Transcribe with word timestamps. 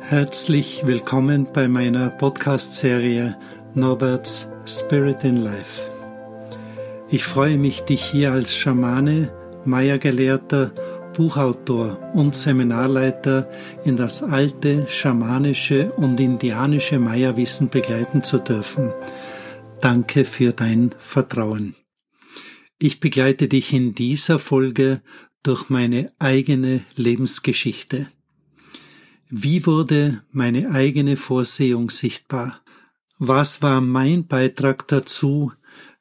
Herzlich 0.00 0.82
willkommen 0.84 1.46
bei 1.52 1.68
meiner 1.68 2.10
Podcast-Serie 2.10 3.36
Norberts 3.74 4.48
Spirit 4.66 5.22
in 5.22 5.36
Life. 5.36 5.88
Ich 7.08 7.24
freue 7.24 7.58
mich, 7.58 7.82
dich 7.82 8.04
hier 8.04 8.32
als 8.32 8.54
Schamane, 8.54 9.32
Maya-Gelehrter, 9.64 10.72
Buchautor 11.12 12.12
und 12.14 12.34
Seminarleiter 12.34 13.48
in 13.84 13.96
das 13.96 14.22
alte 14.22 14.86
schamanische 14.88 15.92
und 15.92 16.18
indianische 16.18 16.98
Maya-Wissen 16.98 17.68
begleiten 17.68 18.22
zu 18.22 18.38
dürfen. 18.38 18.92
Danke 19.80 20.24
für 20.24 20.52
dein 20.52 20.94
Vertrauen. 20.98 21.74
Ich 22.78 23.00
begleite 23.00 23.48
dich 23.48 23.72
in 23.72 23.94
dieser 23.94 24.38
Folge 24.38 25.02
durch 25.42 25.68
meine 25.68 26.12
eigene 26.18 26.82
Lebensgeschichte. 26.96 28.08
Wie 29.32 29.64
wurde 29.64 30.24
meine 30.32 30.72
eigene 30.72 31.16
Vorsehung 31.16 31.90
sichtbar? 31.90 32.60
Was 33.20 33.62
war 33.62 33.80
mein 33.80 34.26
Beitrag 34.26 34.88
dazu? 34.88 35.52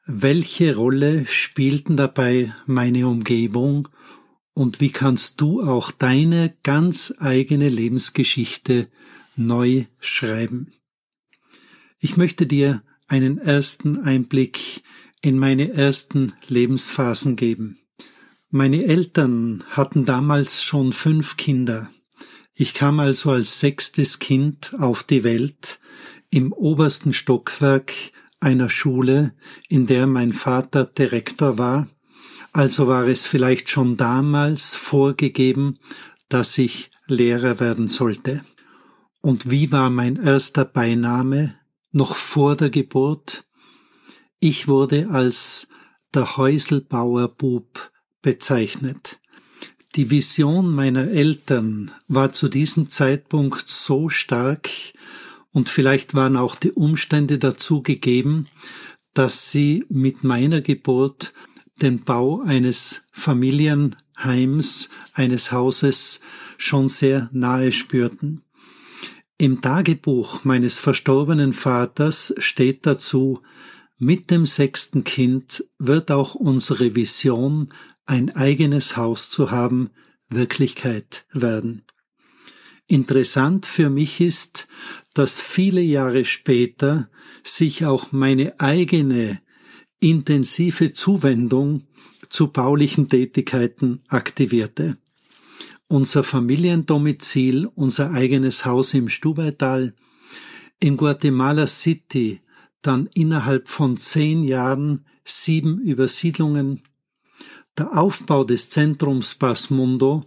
Welche 0.07 0.75
Rolle 0.75 1.27
spielten 1.27 1.95
dabei 1.95 2.55
meine 2.65 3.07
Umgebung? 3.07 3.87
Und 4.55 4.81
wie 4.81 4.89
kannst 4.89 5.39
du 5.41 5.61
auch 5.61 5.91
deine 5.91 6.55
ganz 6.63 7.13
eigene 7.19 7.69
Lebensgeschichte 7.69 8.87
neu 9.35 9.85
schreiben? 9.99 10.73
Ich 11.99 12.17
möchte 12.17 12.47
dir 12.47 12.81
einen 13.07 13.37
ersten 13.37 13.99
Einblick 13.99 14.81
in 15.21 15.37
meine 15.37 15.71
ersten 15.73 16.33
Lebensphasen 16.47 17.35
geben. 17.35 17.77
Meine 18.49 18.85
Eltern 18.85 19.63
hatten 19.69 20.05
damals 20.05 20.63
schon 20.63 20.93
fünf 20.93 21.37
Kinder. 21.37 21.91
Ich 22.61 22.73
kam 22.73 22.99
also 22.99 23.31
als 23.31 23.61
sechstes 23.61 24.19
Kind 24.19 24.75
auf 24.79 25.03
die 25.03 25.23
Welt 25.23 25.79
im 26.29 26.51
obersten 26.51 27.13
Stockwerk 27.13 27.93
einer 28.41 28.67
Schule, 28.67 29.33
in 29.69 29.87
der 29.87 30.07
mein 30.07 30.33
Vater 30.33 30.83
Direktor 30.83 31.57
war, 31.57 31.87
also 32.51 32.89
war 32.89 33.07
es 33.07 33.25
vielleicht 33.25 33.69
schon 33.69 33.95
damals 33.95 34.75
vorgegeben, 34.75 35.79
dass 36.27 36.57
ich 36.57 36.91
Lehrer 37.07 37.61
werden 37.61 37.87
sollte. 37.87 38.41
Und 39.21 39.49
wie 39.49 39.71
war 39.71 39.89
mein 39.89 40.17
erster 40.17 40.65
Beiname 40.65 41.55
noch 41.93 42.17
vor 42.17 42.57
der 42.57 42.71
Geburt? 42.71 43.45
Ich 44.41 44.67
wurde 44.67 45.07
als 45.11 45.69
der 46.13 46.35
Häuselbauerbub 46.35 47.89
bezeichnet. 48.21 49.18
Die 49.95 50.11
Vision 50.11 50.73
meiner 50.73 51.07
Eltern 51.07 51.91
war 52.07 52.31
zu 52.31 52.47
diesem 52.47 52.89
Zeitpunkt 52.89 53.67
so 53.67 54.09
stark 54.09 54.69
und 55.51 55.67
vielleicht 55.67 56.13
waren 56.13 56.37
auch 56.37 56.55
die 56.55 56.71
Umstände 56.71 57.39
dazu 57.39 57.81
gegeben, 57.81 58.47
dass 59.15 59.51
sie 59.51 59.85
mit 59.89 60.23
meiner 60.23 60.61
Geburt 60.61 61.33
den 61.81 62.03
Bau 62.03 62.41
eines 62.41 63.03
Familienheims, 63.11 64.89
eines 65.13 65.51
Hauses 65.51 66.21
schon 66.57 66.87
sehr 66.87 67.29
nahe 67.31 67.71
spürten. 67.71 68.43
Im 69.39 69.61
Tagebuch 69.61 70.43
meines 70.43 70.77
verstorbenen 70.77 71.53
Vaters 71.53 72.35
steht 72.37 72.85
dazu, 72.85 73.41
mit 73.97 74.31
dem 74.31 74.45
sechsten 74.45 75.03
Kind 75.03 75.65
wird 75.77 76.11
auch 76.11 76.35
unsere 76.35 76.95
Vision 76.95 77.73
ein 78.09 78.35
eigenes 78.35 78.97
Haus 78.97 79.29
zu 79.29 79.51
haben, 79.51 79.91
Wirklichkeit 80.29 81.25
werden. 81.31 81.83
Interessant 82.87 83.67
für 83.67 83.91
mich 83.91 84.19
ist, 84.19 84.67
dass 85.13 85.39
viele 85.39 85.81
Jahre 85.81 86.25
später 86.25 87.11
sich 87.43 87.85
auch 87.85 88.11
meine 88.11 88.59
eigene 88.59 89.39
intensive 89.99 90.91
Zuwendung 90.91 91.83
zu 92.29 92.47
baulichen 92.47 93.09
Tätigkeiten 93.09 94.01
aktivierte. 94.07 94.97
Unser 95.87 96.23
Familiendomizil, 96.23 97.67
unser 97.67 98.11
eigenes 98.11 98.65
Haus 98.65 98.95
im 98.95 99.09
Stubaital, 99.09 99.93
in 100.79 100.97
Guatemala 100.97 101.67
City 101.67 102.41
dann 102.81 103.07
innerhalb 103.13 103.67
von 103.67 103.97
zehn 103.97 104.43
Jahren 104.43 105.05
sieben 105.25 105.79
Übersiedlungen, 105.79 106.81
der 107.79 107.97
Aufbau 107.97 108.43
des 108.43 108.69
Zentrums 108.69 109.35
Basmundo 109.35 110.23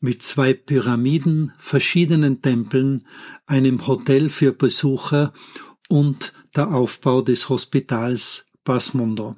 mit 0.00 0.22
zwei 0.22 0.52
Pyramiden, 0.52 1.52
verschiedenen 1.56 2.42
Tempeln, 2.42 3.06
einem 3.46 3.86
Hotel 3.86 4.30
für 4.30 4.52
Besucher 4.52 5.32
und 5.88 6.32
der 6.56 6.74
Aufbau 6.74 7.22
des 7.22 7.48
Hospitals 7.48 8.46
Basmundo. 8.64 9.36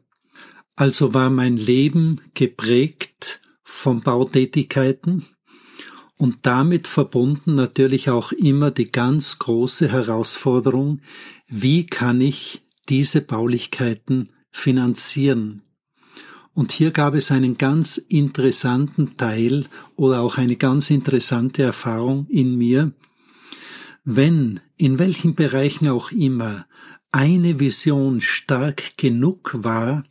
Also 0.75 1.12
war 1.12 1.28
mein 1.28 1.59
Leben 1.59 2.22
geprägt 2.32 3.43
von 3.62 4.00
Bautätigkeiten 4.00 5.26
und 6.16 6.38
damit 6.43 6.87
verbunden 6.87 7.54
natürlich 7.54 8.09
auch 8.09 8.32
immer 8.32 8.70
die 8.70 8.91
ganz 8.91 9.38
große 9.38 9.88
Herausforderung, 9.93 11.03
wie 11.47 11.84
kann 11.84 12.22
ich 12.22 12.62
diese 12.88 13.20
Baulichkeiten 13.20 14.31
finanzieren? 14.50 15.62
Und 16.60 16.72
hier 16.72 16.91
gab 16.91 17.15
es 17.15 17.31
einen 17.31 17.56
ganz 17.56 17.97
interessanten 17.97 19.16
Teil 19.16 19.65
oder 19.97 20.21
auch 20.21 20.37
eine 20.37 20.56
ganz 20.56 20.91
interessante 20.91 21.62
Erfahrung 21.62 22.26
in 22.28 22.59
mir. 22.59 22.93
Wenn, 24.04 24.60
in 24.76 24.99
welchen 24.99 25.34
Bereichen 25.34 25.88
auch 25.88 26.12
immer, 26.12 26.66
eine 27.12 27.60
Vision 27.60 28.20
stark 28.20 28.99
genug 28.99 29.53
war, 29.65 30.04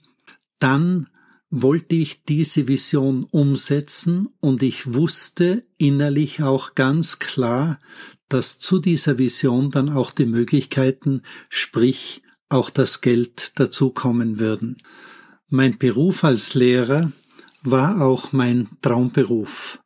dann 0.57 1.07
wollte 1.51 1.93
ich 1.93 2.23
diese 2.23 2.67
Vision 2.67 3.25
umsetzen 3.25 4.29
und 4.39 4.63
ich 4.63 4.95
wusste 4.95 5.65
innerlich 5.77 6.41
auch 6.41 6.73
ganz 6.73 7.19
klar, 7.19 7.79
dass 8.27 8.57
zu 8.57 8.79
dieser 8.79 9.19
Vision 9.19 9.69
dann 9.69 9.89
auch 9.89 10.09
die 10.09 10.25
Möglichkeiten, 10.25 11.21
sprich 11.51 12.23
auch 12.49 12.71
das 12.71 13.01
Geld 13.01 13.59
dazukommen 13.59 14.39
würden. 14.39 14.77
Mein 15.51 15.79
Beruf 15.79 16.23
als 16.23 16.53
Lehrer 16.53 17.11
war 17.63 18.01
auch 18.01 18.33
mein 18.33 18.69
Traumberuf. 18.83 19.79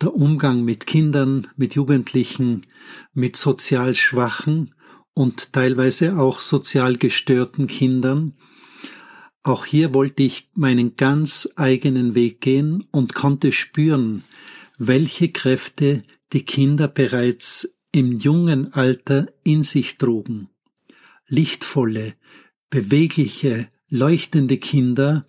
Der 0.00 0.14
Umgang 0.14 0.64
mit 0.64 0.86
Kindern, 0.86 1.48
mit 1.54 1.74
Jugendlichen, 1.74 2.62
mit 3.12 3.36
sozial 3.36 3.94
schwachen 3.94 4.74
und 5.12 5.52
teilweise 5.52 6.18
auch 6.18 6.40
sozial 6.40 6.96
gestörten 6.96 7.66
Kindern. 7.66 8.38
Auch 9.42 9.66
hier 9.66 9.92
wollte 9.92 10.22
ich 10.22 10.48
meinen 10.54 10.96
ganz 10.96 11.46
eigenen 11.56 12.14
Weg 12.14 12.40
gehen 12.40 12.88
und 12.90 13.12
konnte 13.12 13.52
spüren, 13.52 14.24
welche 14.78 15.28
Kräfte 15.28 16.02
die 16.32 16.46
Kinder 16.46 16.88
bereits 16.88 17.76
im 17.92 18.12
jungen 18.12 18.72
Alter 18.72 19.26
in 19.44 19.62
sich 19.62 19.98
trugen. 19.98 20.48
Lichtvolle, 21.28 22.14
bewegliche, 22.70 23.68
leuchtende 23.92 24.56
Kinder 24.56 25.26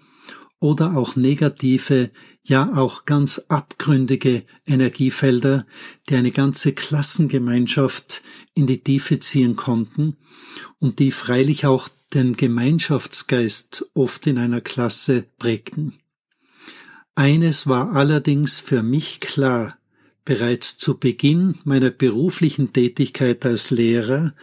oder 0.60 0.96
auch 0.96 1.18
negative, 1.18 2.12
ja 2.44 2.72
auch 2.76 3.04
ganz 3.04 3.40
abgründige 3.50 4.44
Energiefelder, 4.66 5.66
die 6.08 6.16
eine 6.16 6.32
ganze 6.32 6.72
Klassengemeinschaft 6.72 8.24
in 8.54 8.66
die 8.66 8.82
Tiefe 8.82 9.20
ziehen 9.20 9.58
konnten 9.58 10.16
und 10.80 11.00
die 11.00 11.12
freilich 11.12 11.66
auch 11.66 11.90
den 12.14 12.38
Gemeinschaftsgeist 12.38 13.90
oft 13.94 14.26
in 14.28 14.38
einer 14.38 14.62
Klasse 14.62 15.26
prägten. 15.38 15.96
Eines 17.16 17.68
war 17.68 17.94
allerdings 17.94 18.60
für 18.60 18.82
mich 18.82 19.20
klar, 19.20 19.78
bereits 20.24 20.78
zu 20.78 20.98
Beginn 20.98 21.56
meiner 21.66 21.90
beruflichen 21.90 22.72
Tätigkeit 22.72 23.46
als 23.46 23.72
Lehrer 23.72 24.34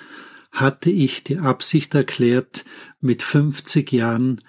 hatte 0.52 0.90
ich 0.90 1.22
die 1.22 1.38
Absicht 1.38 1.94
erklärt, 1.94 2.64
mit 3.00 3.22
50 3.22 3.92
Jahren 3.92 4.40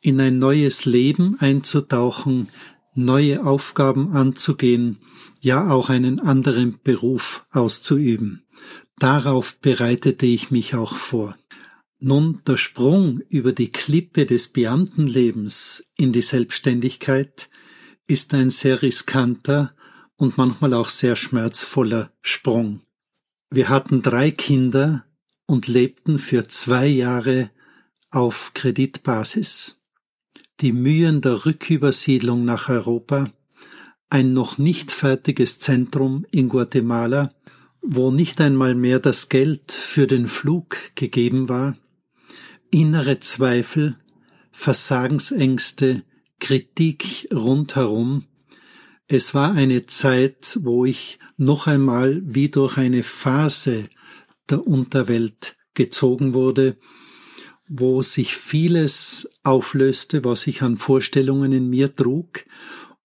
in 0.00 0.20
ein 0.20 0.38
neues 0.38 0.84
Leben 0.84 1.38
einzutauchen, 1.40 2.48
neue 2.94 3.44
Aufgaben 3.44 4.12
anzugehen, 4.12 4.98
ja 5.40 5.70
auch 5.70 5.90
einen 5.90 6.20
anderen 6.20 6.78
Beruf 6.82 7.46
auszuüben. 7.50 8.44
Darauf 8.98 9.56
bereitete 9.60 10.26
ich 10.26 10.50
mich 10.50 10.74
auch 10.74 10.96
vor. 10.96 11.36
Nun, 11.98 12.40
der 12.46 12.56
Sprung 12.56 13.20
über 13.28 13.52
die 13.52 13.70
Klippe 13.70 14.24
des 14.24 14.48
Beamtenlebens 14.48 15.90
in 15.96 16.12
die 16.12 16.22
Selbstständigkeit 16.22 17.50
ist 18.06 18.32
ein 18.34 18.50
sehr 18.50 18.82
riskanter 18.82 19.74
und 20.16 20.38
manchmal 20.38 20.74
auch 20.74 20.88
sehr 20.88 21.16
schmerzvoller 21.16 22.10
Sprung. 22.22 22.80
Wir 23.50 23.68
hatten 23.68 24.02
drei 24.02 24.30
Kinder 24.30 25.04
und 25.46 25.66
lebten 25.66 26.18
für 26.18 26.48
zwei 26.48 26.86
Jahre 26.86 27.50
auf 28.10 28.52
Kreditbasis. 28.54 29.82
Die 30.60 30.72
Mühen 30.72 31.20
der 31.20 31.46
Rückübersiedlung 31.46 32.44
nach 32.44 32.68
Europa, 32.68 33.30
ein 34.08 34.32
noch 34.32 34.58
nicht 34.58 34.92
fertiges 34.92 35.58
Zentrum 35.58 36.26
in 36.30 36.48
Guatemala 36.48 37.32
wo 37.82 38.10
nicht 38.10 38.40
einmal 38.40 38.74
mehr 38.74 38.98
das 38.98 39.28
Geld 39.28 39.72
für 39.72 40.06
den 40.06 40.28
Flug 40.28 40.76
gegeben 40.94 41.48
war, 41.48 41.76
innere 42.70 43.18
Zweifel, 43.18 43.96
Versagensängste, 44.52 46.02
Kritik 46.38 47.28
rundherum. 47.32 48.24
Es 49.08 49.34
war 49.34 49.52
eine 49.52 49.86
Zeit, 49.86 50.58
wo 50.62 50.84
ich 50.84 51.18
noch 51.36 51.66
einmal 51.66 52.22
wie 52.24 52.48
durch 52.48 52.76
eine 52.76 53.02
Phase 53.02 53.88
der 54.48 54.66
Unterwelt 54.66 55.56
gezogen 55.74 56.34
wurde, 56.34 56.76
wo 57.72 58.02
sich 58.02 58.36
vieles 58.36 59.30
auflöste, 59.44 60.24
was 60.24 60.48
ich 60.48 60.62
an 60.62 60.76
Vorstellungen 60.76 61.52
in 61.52 61.70
mir 61.70 61.94
trug, 61.94 62.44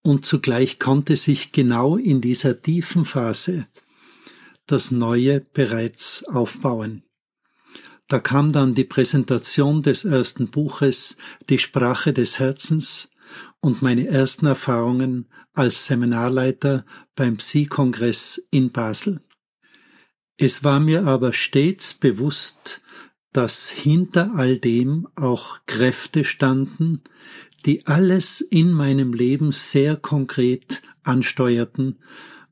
und 0.02 0.26
zugleich 0.26 0.80
konnte 0.80 1.18
sich 1.18 1.52
genau 1.52 1.98
in 1.98 2.20
dieser 2.20 2.62
tiefen 2.62 3.06
Phase 3.06 3.68
das 4.66 4.90
Neue 4.90 5.42
bereits 5.42 6.24
aufbauen. 6.26 7.04
Da 8.08 8.20
kam 8.20 8.52
dann 8.52 8.74
die 8.74 8.84
Präsentation 8.84 9.84
des 9.84 10.04
ersten 10.04 10.48
Buches 10.48 11.18
Die 11.48 11.60
Sprache 11.60 12.12
des 12.12 12.40
Herzens 12.40 13.12
und 13.60 13.84
meine 13.84 14.08
ersten 14.08 14.48
Erfahrungen 14.48 15.28
als 15.54 15.86
Seminarleiter 15.86 16.86
beim 17.16 17.38
Psi-Kongress 17.38 18.48
in 18.50 18.72
Basel. 18.72 19.22
Es 20.38 20.64
war 20.64 20.80
mir 20.80 21.06
aber 21.06 21.34
stets 21.34 21.94
bewusst, 21.94 22.82
dass 23.36 23.70
hinter 23.70 24.36
all 24.36 24.58
dem 24.58 25.10
auch 25.16 25.58
Kräfte 25.66 26.24
standen, 26.24 27.02
die 27.66 27.86
alles 27.86 28.40
in 28.40 28.72
meinem 28.72 29.12
Leben 29.12 29.52
sehr 29.52 29.98
konkret 29.98 30.82
ansteuerten, 31.04 32.00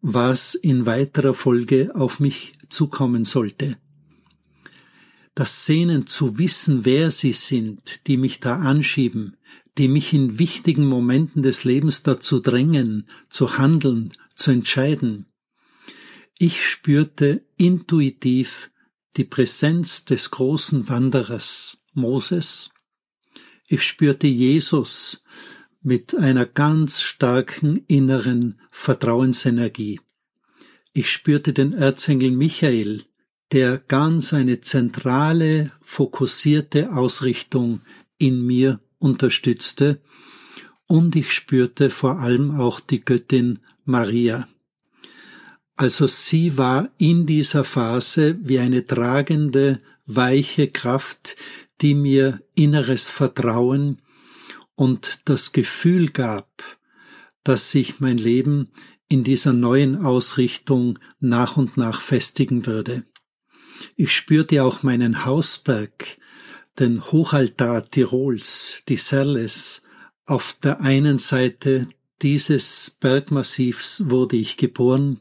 was 0.01 0.55
in 0.55 0.85
weiterer 0.85 1.33
Folge 1.33 1.95
auf 1.95 2.19
mich 2.19 2.57
zukommen 2.67 3.23
sollte. 3.23 3.77
Das 5.35 5.65
Sehnen 5.65 6.05
zu 6.05 6.37
wissen, 6.37 6.83
wer 6.83 7.11
sie 7.11 7.33
sind, 7.33 8.07
die 8.07 8.17
mich 8.17 8.41
da 8.41 8.57
anschieben, 8.57 9.37
die 9.77 9.87
mich 9.87 10.13
in 10.13 10.37
wichtigen 10.37 10.85
Momenten 10.85 11.43
des 11.43 11.63
Lebens 11.63 12.03
dazu 12.03 12.41
drängen, 12.41 13.07
zu 13.29 13.57
handeln, 13.57 14.11
zu 14.35 14.51
entscheiden. 14.51 15.27
Ich 16.37 16.67
spürte 16.67 17.45
intuitiv 17.55 18.69
die 19.17 19.23
Präsenz 19.23 20.05
des 20.05 20.31
großen 20.31 20.89
Wanderers 20.89 21.83
Moses. 21.93 22.71
Ich 23.67 23.83
spürte 23.83 24.27
Jesus 24.27 25.23
mit 25.81 26.15
einer 26.15 26.45
ganz 26.45 27.01
starken 27.01 27.83
inneren 27.87 28.59
Vertrauensenergie. 28.71 29.99
Ich 30.93 31.11
spürte 31.11 31.53
den 31.53 31.73
Erzengel 31.73 32.31
Michael, 32.31 33.03
der 33.51 33.77
ganz 33.77 34.33
eine 34.33 34.61
zentrale, 34.61 35.71
fokussierte 35.81 36.91
Ausrichtung 36.93 37.81
in 38.17 38.45
mir 38.45 38.79
unterstützte, 38.97 40.01
und 40.87 41.15
ich 41.15 41.31
spürte 41.31 41.89
vor 41.89 42.19
allem 42.19 42.51
auch 42.55 42.79
die 42.79 43.03
Göttin 43.03 43.59
Maria. 43.85 44.47
Also 45.75 46.05
sie 46.07 46.57
war 46.57 46.91
in 46.97 47.25
dieser 47.25 47.63
Phase 47.63 48.37
wie 48.41 48.59
eine 48.59 48.85
tragende, 48.85 49.81
weiche 50.05 50.67
Kraft, 50.67 51.35
die 51.81 51.95
mir 51.95 52.43
inneres 52.55 53.09
Vertrauen 53.09 54.01
und 54.75 55.21
das 55.25 55.51
Gefühl 55.51 56.09
gab, 56.09 56.63
dass 57.43 57.71
sich 57.71 57.99
mein 57.99 58.17
Leben 58.17 58.69
in 59.07 59.23
dieser 59.23 59.53
neuen 59.53 59.95
Ausrichtung 59.95 60.99
nach 61.19 61.57
und 61.57 61.77
nach 61.77 62.01
festigen 62.01 62.65
würde. 62.65 63.03
Ich 63.95 64.15
spürte 64.15 64.63
auch 64.63 64.83
meinen 64.83 65.25
Hausberg, 65.25 66.17
den 66.79 67.03
Hochaltar 67.11 67.85
Tirols, 67.85 68.83
die 68.87 68.97
Serles. 68.97 69.81
Auf 70.25 70.57
der 70.63 70.81
einen 70.81 71.17
Seite 71.17 71.87
dieses 72.21 72.97
Bergmassivs 72.99 74.09
wurde 74.09 74.37
ich 74.37 74.57
geboren 74.57 75.19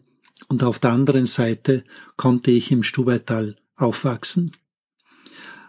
und 0.52 0.64
auf 0.64 0.78
der 0.78 0.92
anderen 0.92 1.24
Seite 1.24 1.82
konnte 2.18 2.50
ich 2.50 2.70
im 2.70 2.82
Stubaital 2.82 3.56
aufwachsen. 3.74 4.54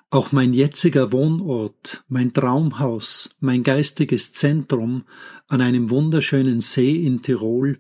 Auch 0.10 0.34
mein 0.34 0.52
jetziger 0.52 1.14
Wohnort, 1.14 2.04
mein 2.10 2.34
Traumhaus, 2.34 3.30
mein 3.40 3.64
geistiges 3.64 4.34
Zentrum 4.34 5.06
an 5.48 5.62
einem 5.62 5.90
wunderschönen 5.90 6.60
See 6.60 6.98
in 6.98 7.22
Tirol, 7.22 7.80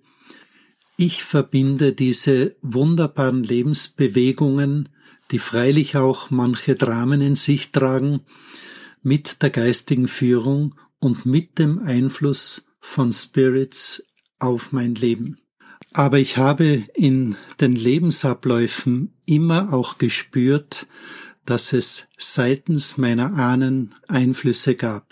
ich 0.96 1.26
verbinde 1.26 1.92
diese 1.92 2.56
wunderbaren 2.62 3.44
Lebensbewegungen, 3.44 4.88
die 5.32 5.40
freilich 5.40 5.98
auch 5.98 6.30
manche 6.30 6.76
Dramen 6.76 7.20
in 7.20 7.36
sich 7.36 7.74
tragen, 7.74 8.22
mit 9.02 9.42
der 9.42 9.50
geistigen 9.50 10.08
Führung 10.08 10.76
und 11.00 11.26
mit 11.26 11.60
dem 11.60 11.80
Einfluss 11.80 12.66
von 12.80 13.12
Spirits 13.12 14.06
auf 14.40 14.72
mein 14.72 14.96
Leben. 14.96 15.43
Aber 15.92 16.20
ich 16.20 16.38
habe 16.38 16.84
in 16.96 17.36
den 17.60 17.76
Lebensabläufen 17.76 19.14
immer 19.26 19.74
auch 19.74 19.98
gespürt, 19.98 20.88
dass 21.46 21.74
es 21.74 22.08
seitens 22.18 22.98
meiner 22.98 23.34
Ahnen 23.34 23.96
Einflüsse 24.08 24.76
gab. 24.76 25.08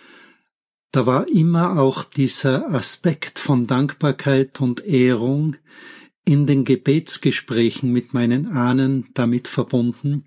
Da 0.91 1.05
war 1.05 1.27
immer 1.27 1.79
auch 1.79 2.03
dieser 2.03 2.73
Aspekt 2.73 3.39
von 3.39 3.65
Dankbarkeit 3.65 4.59
und 4.59 4.85
Ehrung 4.85 5.55
in 6.25 6.47
den 6.47 6.65
Gebetsgesprächen 6.65 7.91
mit 7.91 8.13
meinen 8.13 8.47
Ahnen 8.47 9.09
damit 9.13 9.47
verbunden 9.47 10.25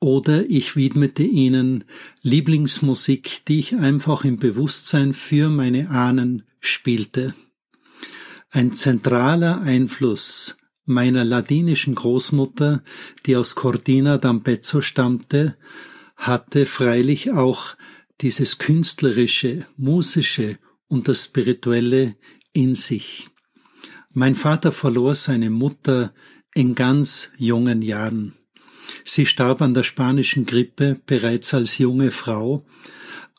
oder 0.00 0.44
ich 0.50 0.76
widmete 0.76 1.22
ihnen 1.22 1.84
Lieblingsmusik, 2.22 3.46
die 3.46 3.58
ich 3.58 3.74
einfach 3.74 4.24
im 4.24 4.36
Bewusstsein 4.36 5.14
für 5.14 5.48
meine 5.48 5.90
Ahnen 5.90 6.42
spielte. 6.60 7.34
Ein 8.54 8.72
zentraler 8.72 9.62
Einfluss 9.62 10.56
meiner 10.84 11.24
ladinischen 11.24 11.96
Großmutter, 11.96 12.84
die 13.26 13.34
aus 13.34 13.56
Cortina 13.56 14.14
d'Ampezzo 14.14 14.80
stammte, 14.80 15.56
hatte 16.14 16.64
freilich 16.64 17.32
auch 17.32 17.74
dieses 18.20 18.58
künstlerische, 18.58 19.66
musische 19.76 20.56
und 20.86 21.08
das 21.08 21.24
spirituelle 21.24 22.14
in 22.52 22.76
sich. 22.76 23.26
Mein 24.12 24.36
Vater 24.36 24.70
verlor 24.70 25.16
seine 25.16 25.50
Mutter 25.50 26.14
in 26.54 26.76
ganz 26.76 27.32
jungen 27.36 27.82
Jahren. 27.82 28.36
Sie 29.02 29.26
starb 29.26 29.62
an 29.62 29.74
der 29.74 29.82
spanischen 29.82 30.46
Grippe 30.46 31.00
bereits 31.06 31.54
als 31.54 31.78
junge 31.78 32.12
Frau, 32.12 32.64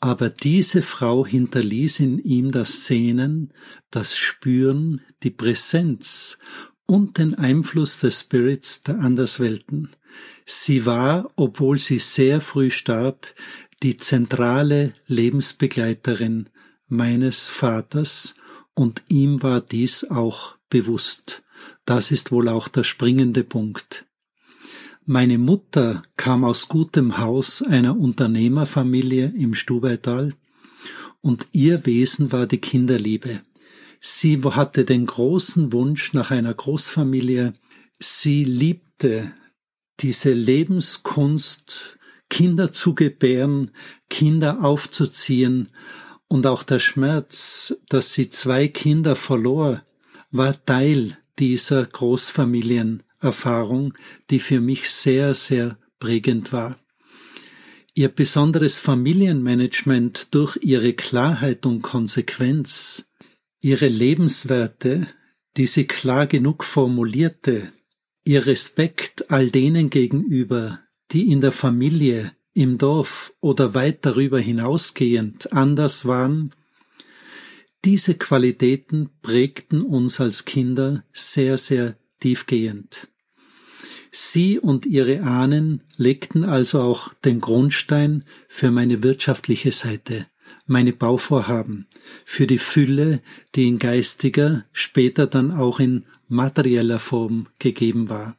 aber 0.00 0.30
diese 0.30 0.82
Frau 0.82 1.26
hinterließ 1.26 2.00
in 2.00 2.18
ihm 2.18 2.52
das 2.52 2.86
Sehnen, 2.86 3.52
das 3.90 4.16
Spüren, 4.16 5.00
die 5.22 5.30
Präsenz 5.30 6.38
und 6.86 7.18
den 7.18 7.34
Einfluss 7.34 8.00
des 8.00 8.20
Spirits 8.20 8.82
der 8.82 9.00
Anderswelten. 9.00 9.90
Sie 10.44 10.86
war, 10.86 11.30
obwohl 11.36 11.78
sie 11.78 11.98
sehr 11.98 12.40
früh 12.40 12.70
starb, 12.70 13.26
die 13.82 13.96
zentrale 13.96 14.94
Lebensbegleiterin 15.06 16.48
meines 16.88 17.48
Vaters 17.48 18.36
und 18.74 19.02
ihm 19.08 19.42
war 19.42 19.60
dies 19.60 20.04
auch 20.04 20.56
bewusst. 20.70 21.42
Das 21.84 22.10
ist 22.10 22.30
wohl 22.30 22.48
auch 22.48 22.68
der 22.68 22.84
springende 22.84 23.44
Punkt. 23.44 24.06
Meine 25.08 25.38
Mutter 25.38 26.02
kam 26.16 26.42
aus 26.42 26.66
gutem 26.66 27.18
Haus 27.18 27.62
einer 27.62 27.96
Unternehmerfamilie 27.96 29.32
im 29.38 29.54
Stubaital 29.54 30.34
und 31.20 31.46
ihr 31.52 31.86
Wesen 31.86 32.32
war 32.32 32.48
die 32.48 32.58
Kinderliebe. 32.58 33.40
Sie 34.00 34.42
hatte 34.42 34.84
den 34.84 35.06
großen 35.06 35.72
Wunsch 35.72 36.12
nach 36.12 36.32
einer 36.32 36.52
Großfamilie. 36.52 37.54
Sie 38.00 38.42
liebte 38.42 39.32
diese 40.00 40.32
Lebenskunst, 40.32 41.98
Kinder 42.28 42.72
zu 42.72 42.96
gebären, 42.96 43.70
Kinder 44.10 44.64
aufzuziehen 44.64 45.68
und 46.26 46.48
auch 46.48 46.64
der 46.64 46.80
Schmerz, 46.80 47.76
dass 47.88 48.12
sie 48.12 48.28
zwei 48.28 48.66
Kinder 48.66 49.14
verlor, 49.14 49.84
war 50.32 50.64
Teil 50.66 51.16
dieser 51.38 51.86
Großfamilien 51.86 53.04
Erfahrung, 53.20 53.94
die 54.30 54.40
für 54.40 54.60
mich 54.60 54.90
sehr, 54.90 55.34
sehr 55.34 55.78
prägend 55.98 56.52
war. 56.52 56.78
Ihr 57.94 58.08
besonderes 58.08 58.78
Familienmanagement 58.78 60.34
durch 60.34 60.58
ihre 60.60 60.92
Klarheit 60.92 61.64
und 61.64 61.82
Konsequenz, 61.82 63.10
ihre 63.60 63.88
Lebenswerte, 63.88 65.06
die 65.56 65.66
sie 65.66 65.86
klar 65.86 66.26
genug 66.26 66.62
formulierte, 66.62 67.72
ihr 68.24 68.44
Respekt 68.46 69.30
all 69.30 69.50
denen 69.50 69.88
gegenüber, 69.88 70.80
die 71.12 71.30
in 71.32 71.40
der 71.40 71.52
Familie, 71.52 72.32
im 72.52 72.78
Dorf 72.78 73.34
oder 73.40 73.74
weit 73.74 74.04
darüber 74.06 74.40
hinausgehend 74.40 75.52
anders 75.52 76.06
waren, 76.06 76.54
diese 77.84 78.14
Qualitäten 78.14 79.10
prägten 79.22 79.82
uns 79.82 80.20
als 80.20 80.44
Kinder 80.44 81.04
sehr, 81.12 81.56
sehr 81.56 81.96
tiefgehend. 82.20 83.08
Sie 84.10 84.58
und 84.58 84.86
ihre 84.86 85.22
Ahnen 85.22 85.82
legten 85.96 86.44
also 86.44 86.80
auch 86.80 87.12
den 87.14 87.40
Grundstein 87.40 88.24
für 88.48 88.70
meine 88.70 89.02
wirtschaftliche 89.02 89.72
Seite, 89.72 90.26
meine 90.66 90.92
Bauvorhaben, 90.92 91.86
für 92.24 92.46
die 92.46 92.58
Fülle, 92.58 93.20
die 93.54 93.68
in 93.68 93.78
geistiger, 93.78 94.64
später 94.72 95.26
dann 95.26 95.50
auch 95.50 95.80
in 95.80 96.06
materieller 96.28 96.98
Form 96.98 97.48
gegeben 97.58 98.08
war. 98.08 98.36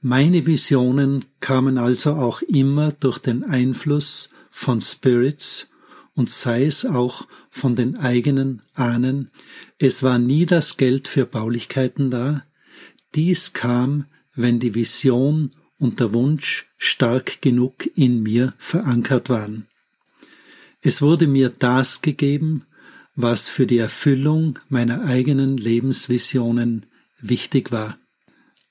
Meine 0.00 0.46
Visionen 0.46 1.24
kamen 1.40 1.78
also 1.78 2.14
auch 2.14 2.42
immer 2.42 2.92
durch 2.92 3.18
den 3.18 3.44
Einfluss 3.44 4.30
von 4.50 4.80
Spirits 4.80 5.70
und 6.14 6.30
sei 6.30 6.66
es 6.66 6.84
auch 6.84 7.26
von 7.50 7.76
den 7.76 7.96
eigenen 7.96 8.62
Ahnen. 8.74 9.30
Es 9.78 10.02
war 10.02 10.18
nie 10.18 10.46
das 10.46 10.76
Geld 10.76 11.08
für 11.08 11.26
Baulichkeiten 11.26 12.10
da. 12.10 12.44
Dies 13.14 13.52
kam, 13.52 14.06
wenn 14.34 14.58
die 14.58 14.74
Vision 14.74 15.50
und 15.78 16.00
der 16.00 16.12
Wunsch 16.12 16.66
stark 16.76 17.40
genug 17.40 17.88
in 17.96 18.22
mir 18.22 18.54
verankert 18.58 19.28
waren. 19.28 19.66
Es 20.80 21.02
wurde 21.02 21.26
mir 21.26 21.48
das 21.48 22.02
gegeben, 22.02 22.66
was 23.14 23.48
für 23.48 23.66
die 23.66 23.78
Erfüllung 23.78 24.58
meiner 24.68 25.04
eigenen 25.04 25.56
Lebensvisionen 25.56 26.86
wichtig 27.20 27.72
war. 27.72 27.98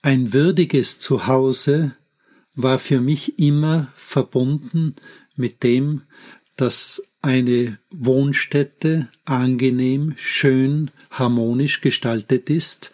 Ein 0.02 0.32
würdiges 0.32 1.00
Zuhause 1.00 1.96
war 2.56 2.80
für 2.80 3.02
mich 3.02 3.40
immer 3.40 3.92
verbunden 3.96 4.96
mit 5.36 5.64
dem, 5.64 6.04
dass 6.56 7.04
eine 7.22 7.78
Wohnstätte 7.92 9.10
angenehm, 9.26 10.14
schön, 10.18 10.92
harmonisch 11.12 11.82
gestaltet 11.82 12.50
ist 12.50 12.92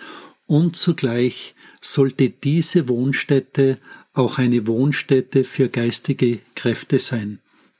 und 0.47 0.75
zugleich 0.75 1.55
sollte 1.81 2.29
diese 2.29 2.87
Wohnstätte 2.87 3.77
auch 4.13 4.37
eine 4.37 4.67
Wohnstätte 4.67 5.43
für 5.43 5.69
geistige 5.69 6.39
Kräfte 6.55 6.99
sein. 6.99 7.39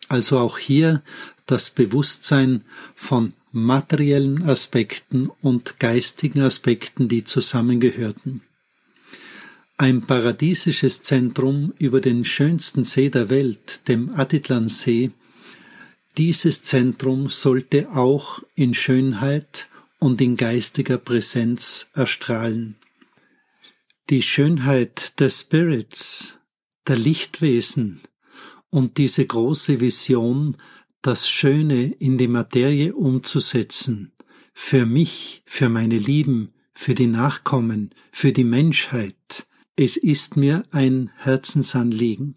Also 0.10 0.40
auch 0.40 0.58
hier 0.58 1.04
das 1.46 1.70
Bewusstsein 1.70 2.64
von 2.96 3.34
materiellen 3.52 4.44
Aspekten 4.44 5.30
und 5.42 5.80
geistigen 5.80 6.42
Aspekten, 6.42 7.08
die 7.08 7.24
zusammengehörten. 7.24 8.42
Ein 9.78 10.02
paradiesisches 10.02 11.04
Zentrum 11.04 11.74
über 11.78 12.00
den 12.00 12.26
schönsten 12.26 12.84
See 12.84 13.10
der 13.10 13.30
Welt, 13.30 13.88
dem 13.88 14.14
Atitlansee, 14.16 15.12
dieses 16.18 16.62
Zentrum 16.64 17.28
sollte 17.30 17.92
auch 17.92 18.44
in 18.54 18.76
Schönheit 18.76 19.68
und 20.04 20.20
in 20.20 20.36
geistiger 20.36 20.98
Präsenz 20.98 21.90
erstrahlen. 21.94 22.76
Die 24.10 24.22
Schönheit 24.22 25.18
der 25.22 25.30
Spirits, 25.30 26.34
der 26.86 26.98
Lichtwesen 26.98 28.02
und 28.70 28.98
diese 28.98 29.26
große 29.26 29.80
Vision 29.80 30.58
das 31.02 31.30
Schöne 31.30 31.86
in 31.86 32.18
die 32.18 32.28
Materie 32.28 32.94
umzusetzen, 32.94 34.12
für 34.54 34.86
mich, 34.86 35.42
für 35.46 35.70
meine 35.70 35.98
Lieben, 35.98 36.54
für 36.74 36.96
die 36.96 37.08
Nachkommen, 37.08 37.96
für 38.12 38.34
die 38.34 38.44
Menschheit. 38.44 39.48
Es 39.78 39.96
ist 39.96 40.36
mir 40.36 40.64
ein 40.72 41.12
Herzensanliegen. 41.16 42.36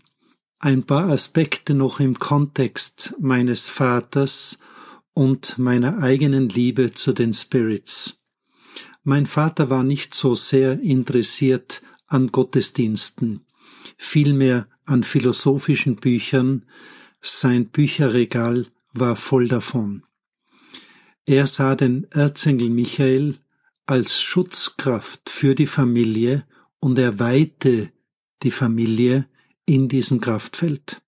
Ein 0.60 0.84
paar 0.84 1.08
Aspekte 1.08 1.74
noch 1.74 1.98
im 1.98 2.16
Kontext 2.16 3.16
meines 3.18 3.68
Vaters 3.68 4.60
und 5.16 5.56
meiner 5.56 6.02
eigenen 6.02 6.50
Liebe 6.50 6.92
zu 6.92 7.14
den 7.14 7.32
Spirits. 7.32 8.18
Mein 9.02 9.24
Vater 9.24 9.70
war 9.70 9.82
nicht 9.82 10.14
so 10.14 10.34
sehr 10.34 10.78
interessiert 10.80 11.80
an 12.06 12.32
Gottesdiensten, 12.32 13.46
vielmehr 13.96 14.68
an 14.84 15.04
philosophischen 15.04 15.96
Büchern, 15.96 16.66
sein 17.22 17.68
Bücherregal 17.68 18.66
war 18.92 19.16
voll 19.16 19.48
davon. 19.48 20.02
Er 21.24 21.46
sah 21.46 21.76
den 21.76 22.06
Erzengel 22.10 22.68
Michael 22.68 23.38
als 23.86 24.20
Schutzkraft 24.20 25.30
für 25.30 25.54
die 25.54 25.66
Familie 25.66 26.44
und 26.78 26.98
er 26.98 27.18
weihte 27.18 27.90
die 28.42 28.50
Familie 28.50 29.26
in 29.64 29.88
diesem 29.88 30.20
Kraftfeld. 30.20 31.00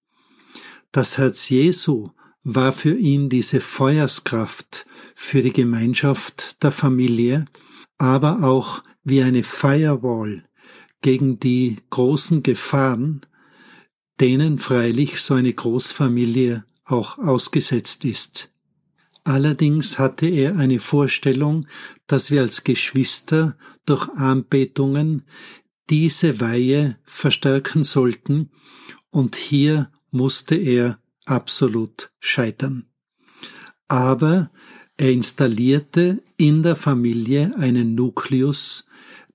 Das 0.92 1.18
Herz 1.18 1.50
Jesu 1.50 2.08
war 2.44 2.72
für 2.72 2.96
ihn 2.96 3.28
diese 3.28 3.60
Feuerskraft 3.60 4.86
für 5.14 5.42
die 5.42 5.52
Gemeinschaft 5.52 6.62
der 6.62 6.70
Familie, 6.70 7.46
aber 7.98 8.44
auch 8.44 8.82
wie 9.04 9.22
eine 9.22 9.42
Firewall 9.42 10.44
gegen 11.00 11.38
die 11.38 11.76
großen 11.90 12.42
Gefahren, 12.42 13.26
denen 14.20 14.58
freilich 14.58 15.20
so 15.20 15.34
eine 15.34 15.52
Großfamilie 15.52 16.64
auch 16.84 17.18
ausgesetzt 17.18 18.04
ist. 18.04 18.50
Allerdings 19.24 19.98
hatte 19.98 20.26
er 20.26 20.56
eine 20.56 20.80
Vorstellung, 20.80 21.66
dass 22.06 22.30
wir 22.30 22.40
als 22.40 22.64
Geschwister 22.64 23.58
durch 23.84 24.08
Anbetungen 24.10 25.24
diese 25.90 26.40
Weihe 26.40 26.98
verstärken 27.04 27.84
sollten, 27.84 28.50
und 29.10 29.36
hier 29.36 29.90
musste 30.10 30.54
er 30.54 30.98
absolut 31.28 32.10
scheitern. 32.20 32.86
Aber 33.88 34.50
er 34.96 35.12
installierte 35.12 36.22
in 36.36 36.62
der 36.62 36.76
Familie 36.76 37.54
einen 37.56 37.94
Nukleus, 37.94 38.88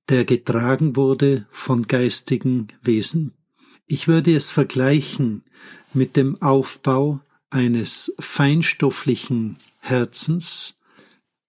der 0.10 0.26
getragen 0.26 0.96
wurde 0.96 1.48
von 1.52 1.84
geistigen 1.84 2.68
Wesen. 2.82 3.34
Ich 3.88 4.08
würde 4.08 4.36
es 4.36 4.52
vergleichen 4.52 5.44
mit 5.94 6.18
dem 6.18 6.42
Aufbau 6.42 7.22
eines 7.50 8.14
feinstofflichen 8.20 9.58
Herzens, 9.80 10.80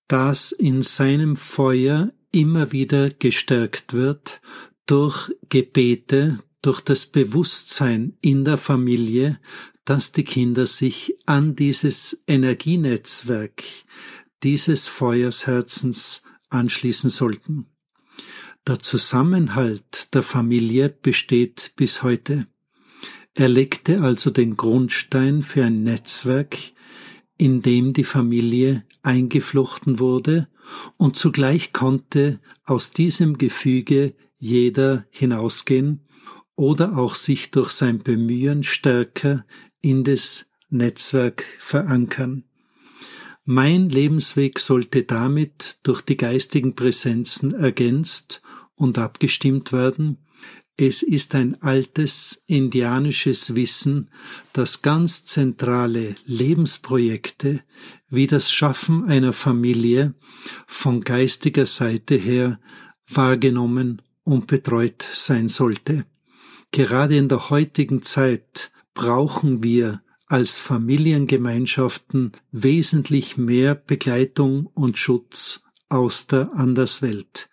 das 0.09 0.53
in 0.53 0.83
seinem 0.83 1.37
Feuer 1.37 2.13
immer 2.31 2.73
wieder 2.73 3.11
gestärkt 3.11 3.95
wird 3.95 4.41
durch 4.87 5.33
Gebete, 5.49 6.41
durch 6.63 6.81
das 6.81 7.07
Bewusstsein 7.07 8.17
in 8.21 8.45
der 8.45 8.59
Familie, 8.59 9.41
dass 9.85 10.13
die 10.13 10.25
Kinder 10.25 10.67
sich 10.67 11.17
an 11.27 11.57
dieses 11.57 12.23
Energienetzwerk 12.27 13.63
dieses 14.43 14.89
Feuersherzens 14.89 16.23
anschließen 16.51 17.11
sollten. 17.11 17.67
Der 18.67 18.79
Zusammenhalt 18.79 20.15
der 20.15 20.23
Familie 20.23 20.89
besteht 20.89 21.73
bis 21.77 22.03
heute. 22.03 22.47
Er 23.35 23.49
legte 23.49 24.01
also 24.01 24.31
den 24.31 24.57
Grundstein 24.57 25.43
für 25.43 25.65
ein 25.65 25.83
Netzwerk, 25.83 26.57
in 27.37 27.63
dem 27.63 27.93
die 27.93 28.05
Familie 28.05 28.85
eingeflochten 29.03 29.99
wurde, 29.99 30.49
und 30.97 31.17
zugleich 31.17 31.73
konnte 31.73 32.41
aus 32.65 32.91
diesem 32.91 33.37
Gefüge 33.37 34.15
jeder 34.39 35.07
hinausgehen 35.11 36.07
oder 36.57 36.97
auch 36.97 37.17
sich 37.17 37.51
durch 37.51 37.71
sein 37.71 37.99
Bemühen 37.99 38.63
stärker 38.63 39.45
in 39.85 40.03
das 40.03 40.47
Netzwerk 40.71 41.45
verankern. 41.59 42.45
Mein 43.45 43.91
Lebensweg 43.91 44.59
sollte 44.59 45.03
damit 45.03 45.79
durch 45.83 46.01
die 46.01 46.17
geistigen 46.17 46.75
Präsenzen 46.75 47.55
ergänzt 47.55 48.41
und 48.75 48.97
abgestimmt 48.97 49.73
werden. 49.73 50.25
Es 50.79 51.03
ist 51.03 51.35
ein 51.35 51.63
altes 51.63 52.43
indianisches 52.47 53.55
Wissen, 53.55 54.11
dass 54.55 54.81
ganz 54.81 55.27
zentrale 55.27 56.15
Lebensprojekte 56.25 57.63
wie 58.09 58.27
das 58.27 58.51
Schaffen 58.51 59.05
einer 59.05 59.35
Familie 59.35 60.15
von 60.67 61.03
geistiger 61.03 61.67
Seite 61.67 62.15
her 62.15 62.59
wahrgenommen 63.07 64.01
und 64.23 64.47
betreut 64.47 65.03
sein 65.03 65.49
sollte. 65.49 66.07
Gerade 66.73 67.19
in 67.19 67.29
der 67.29 67.51
heutigen 67.51 68.01
Zeit 68.01 68.73
brauchen 68.95 69.63
wir 69.63 70.03
als 70.27 70.59
Familiengemeinschaften 70.59 72.33
wesentlich 72.51 73.37
mehr 73.37 73.75
Begleitung 73.75 74.67
und 74.67 74.99
Schutz 74.99 75.63
aus 75.89 76.27
der 76.27 76.51
Anderswelt. 76.55 77.49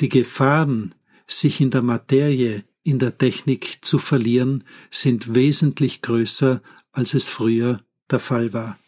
Die 0.00 0.08
Gefahren, 0.08 0.94
sich 1.26 1.60
in 1.60 1.70
der 1.70 1.82
Materie, 1.82 2.64
in 2.82 2.98
der 2.98 3.18
Technik 3.18 3.84
zu 3.84 3.98
verlieren, 3.98 4.64
sind 4.90 5.34
wesentlich 5.34 6.02
größer, 6.02 6.62
als 6.92 7.14
es 7.14 7.28
früher 7.28 7.80
der 8.10 8.20
Fall 8.20 8.52
war. 8.52 8.78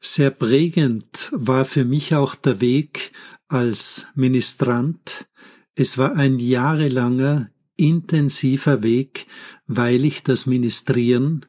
Sehr 0.00 0.30
prägend 0.30 1.30
war 1.32 1.64
für 1.64 1.84
mich 1.84 2.14
auch 2.14 2.34
der 2.34 2.60
Weg 2.60 3.12
als 3.48 4.06
Ministrant. 4.14 5.28
Es 5.74 5.98
war 5.98 6.16
ein 6.16 6.38
jahrelanger, 6.38 7.50
intensiver 7.76 8.82
Weg, 8.82 9.26
weil 9.66 10.04
ich 10.04 10.22
das 10.22 10.46
Ministrieren 10.46 11.46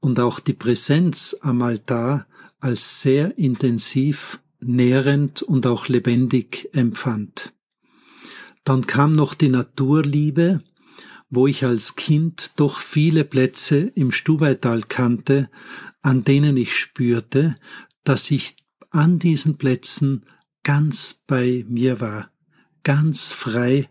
und 0.00 0.20
auch 0.20 0.40
die 0.40 0.52
Präsenz 0.52 1.36
am 1.40 1.62
Altar 1.62 2.26
als 2.60 3.02
sehr 3.02 3.38
intensiv, 3.38 4.40
nährend 4.60 5.42
und 5.42 5.66
auch 5.66 5.88
lebendig 5.88 6.68
empfand. 6.72 7.52
Dann 8.64 8.86
kam 8.86 9.14
noch 9.14 9.34
die 9.34 9.50
Naturliebe, 9.50 10.62
wo 11.28 11.46
ich 11.46 11.64
als 11.64 11.96
Kind 11.96 12.52
doch 12.56 12.78
viele 12.78 13.24
Plätze 13.24 13.92
im 13.94 14.12
Stubaital 14.12 14.82
kannte, 14.82 15.50
an 16.00 16.24
denen 16.24 16.56
ich 16.56 16.76
spürte, 16.76 17.56
dass 18.04 18.30
ich 18.30 18.56
an 18.90 19.18
diesen 19.18 19.58
Plätzen 19.58 20.24
ganz 20.62 21.22
bei 21.26 21.64
mir 21.68 22.00
war, 22.00 22.30
ganz 22.82 23.32
frei. 23.32 23.88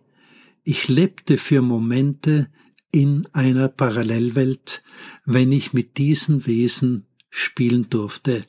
Ich 0.63 0.87
lebte 0.87 1.37
für 1.37 1.61
Momente 1.61 2.49
in 2.91 3.27
einer 3.33 3.67
Parallelwelt, 3.67 4.83
wenn 5.25 5.51
ich 5.51 5.73
mit 5.73 5.97
diesen 5.97 6.45
Wesen 6.45 7.07
spielen 7.29 7.89
durfte. 7.89 8.45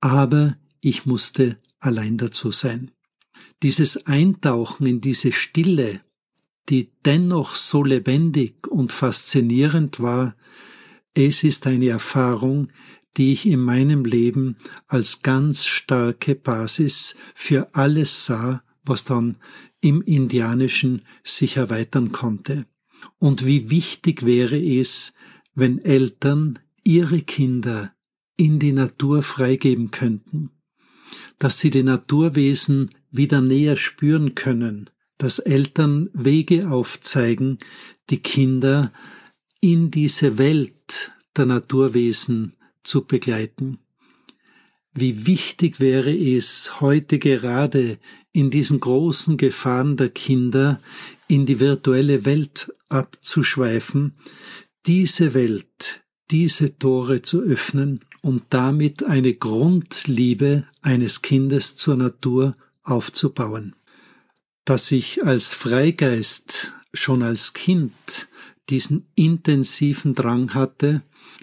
Aber 0.00 0.56
ich 0.80 1.06
musste 1.06 1.58
allein 1.78 2.18
dazu 2.18 2.50
sein. 2.50 2.90
Dieses 3.62 4.06
Eintauchen 4.06 4.86
in 4.86 5.00
diese 5.00 5.32
Stille, 5.32 6.00
die 6.68 6.90
dennoch 7.04 7.54
so 7.54 7.84
lebendig 7.84 8.66
und 8.66 8.90
faszinierend 8.90 10.00
war, 10.00 10.36
es 11.14 11.44
ist 11.44 11.66
eine 11.66 11.88
Erfahrung, 11.88 12.72
die 13.16 13.32
ich 13.32 13.46
in 13.46 13.60
meinem 13.60 14.04
Leben 14.04 14.56
als 14.88 15.22
ganz 15.22 15.66
starke 15.66 16.34
Basis 16.34 17.16
für 17.34 17.74
alles 17.74 18.26
sah, 18.26 18.64
was 18.82 19.04
dann 19.04 19.36
im 19.84 20.00
Indianischen 20.00 21.02
sich 21.22 21.58
erweitern 21.58 22.10
konnte. 22.10 22.64
Und 23.18 23.44
wie 23.44 23.68
wichtig 23.68 24.24
wäre 24.24 24.58
es, 24.58 25.12
wenn 25.54 25.78
Eltern 25.84 26.58
ihre 26.84 27.20
Kinder 27.20 27.92
in 28.36 28.58
die 28.58 28.72
Natur 28.72 29.22
freigeben 29.22 29.90
könnten, 29.90 30.50
dass 31.38 31.60
sie 31.60 31.70
die 31.70 31.82
Naturwesen 31.82 32.92
wieder 33.10 33.42
näher 33.42 33.76
spüren 33.76 34.34
können, 34.34 34.88
dass 35.18 35.38
Eltern 35.38 36.08
Wege 36.14 36.70
aufzeigen, 36.70 37.58
die 38.08 38.18
Kinder 38.18 38.90
in 39.60 39.90
diese 39.90 40.38
Welt 40.38 41.12
der 41.36 41.44
Naturwesen 41.44 42.54
zu 42.82 43.04
begleiten. 43.04 43.83
Wie 44.94 45.26
wichtig 45.26 45.80
wäre 45.80 46.14
es 46.14 46.80
heute 46.80 47.18
gerade 47.18 47.98
in 48.32 48.50
diesen 48.50 48.78
großen 48.78 49.36
Gefahren 49.36 49.96
der 49.96 50.10
Kinder 50.10 50.80
in 51.26 51.46
die 51.46 51.58
virtuelle 51.58 52.24
Welt 52.24 52.72
abzuschweifen, 52.88 54.14
diese 54.86 55.34
Welt, 55.34 56.04
diese 56.30 56.78
Tore 56.78 57.22
zu 57.22 57.42
öffnen 57.42 58.00
und 58.22 58.44
damit 58.50 59.02
eine 59.04 59.34
Grundliebe 59.34 60.66
eines 60.80 61.22
Kindes 61.22 61.74
zur 61.74 61.96
Natur 61.96 62.56
aufzubauen. 62.84 63.74
Dass 64.64 64.92
ich 64.92 65.24
als 65.24 65.54
Freigeist 65.54 66.72
schon 66.92 67.22
als 67.22 67.52
Kind 67.52 68.28
diesen 68.70 69.06
intensiven 69.14 70.14
Drang 70.14 70.54
hatte, 70.54 71.02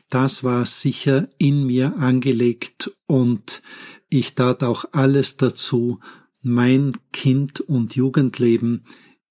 das 0.10 0.44
war 0.44 0.66
sicher 0.66 1.30
in 1.38 1.66
mir 1.66 1.98
angelegt 1.98 2.92
und 3.08 3.62
ich 4.10 4.36
tat 4.36 4.63
auch 4.63 4.86
alles 4.92 5.38
dazu, 5.38 6.00
mein 6.42 6.94
Kind- 7.13 7.62
und 7.62 7.96
Jugendleben 7.96 8.84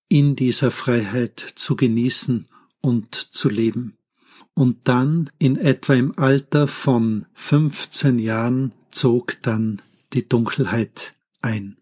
in 0.08 0.36
dieser 0.36 0.70
Freiheit 0.70 1.38
zu 1.38 1.76
genießen 1.76 2.48
und 2.80 3.14
zu 3.14 3.48
leben. 3.48 3.96
Und 4.54 4.88
dann 4.88 5.30
in 5.38 5.56
etwa 5.56 5.94
im 5.94 6.18
Alter 6.18 6.66
von 6.66 7.26
15 7.34 8.18
Jahren 8.18 8.72
zog 8.90 9.40
dann 9.42 9.80
die 10.12 10.28
Dunkelheit 10.28 11.14
ein. 11.40 11.76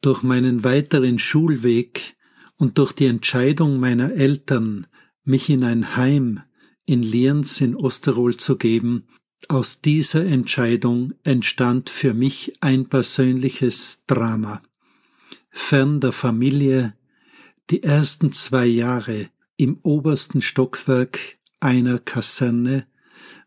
Durch 0.00 0.22
meinen 0.22 0.64
weiteren 0.64 1.18
Schulweg 1.18 2.16
und 2.56 2.78
durch 2.78 2.92
die 2.92 3.06
Entscheidung 3.06 3.78
meiner 3.78 4.12
Eltern, 4.12 4.86
mich 5.24 5.50
in 5.50 5.64
ein 5.64 5.96
Heim 5.96 6.40
in 6.86 7.02
Lienz 7.02 7.60
in 7.60 7.74
Osterol 7.74 8.36
zu 8.36 8.56
geben, 8.56 9.08
aus 9.48 9.80
dieser 9.80 10.24
Entscheidung 10.24 11.12
entstand 11.24 11.90
für 11.90 12.14
mich 12.14 12.56
ein 12.60 12.88
persönliches 12.88 14.04
Drama. 14.06 14.62
Fern 15.50 16.00
der 16.00 16.12
Familie, 16.12 16.94
die 17.70 17.82
ersten 17.82 18.32
zwei 18.32 18.66
Jahre 18.66 19.28
im 19.56 19.78
obersten 19.82 20.42
Stockwerk 20.42 21.38
einer 21.60 21.98
Kaserne 21.98 22.86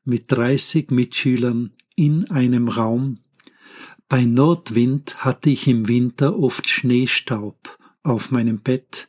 mit 0.03 0.31
30 0.31 0.91
Mitschülern 0.91 1.73
in 1.95 2.29
einem 2.29 2.67
Raum. 2.67 3.19
Bei 4.07 4.25
Nordwind 4.25 5.23
hatte 5.23 5.49
ich 5.49 5.67
im 5.67 5.87
Winter 5.87 6.37
oft 6.37 6.67
Schneestaub 6.67 7.78
auf 8.03 8.31
meinem 8.31 8.61
Bett. 8.61 9.07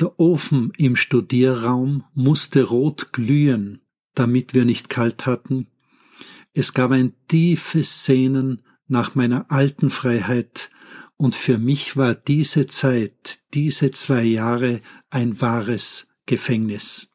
Der 0.00 0.18
Ofen 0.20 0.72
im 0.76 0.96
Studierraum 0.96 2.04
musste 2.14 2.64
rot 2.64 3.12
glühen, 3.12 3.80
damit 4.14 4.54
wir 4.54 4.64
nicht 4.64 4.88
kalt 4.88 5.26
hatten. 5.26 5.66
Es 6.52 6.72
gab 6.72 6.90
ein 6.92 7.14
tiefes 7.28 8.04
Sehnen 8.04 8.62
nach 8.86 9.14
meiner 9.14 9.50
alten 9.50 9.90
Freiheit, 9.90 10.70
und 11.16 11.34
für 11.34 11.58
mich 11.58 11.96
war 11.96 12.14
diese 12.14 12.66
Zeit, 12.66 13.40
diese 13.52 13.90
zwei 13.90 14.22
Jahre 14.22 14.80
ein 15.10 15.40
wahres 15.40 16.10
Gefängnis. 16.26 17.12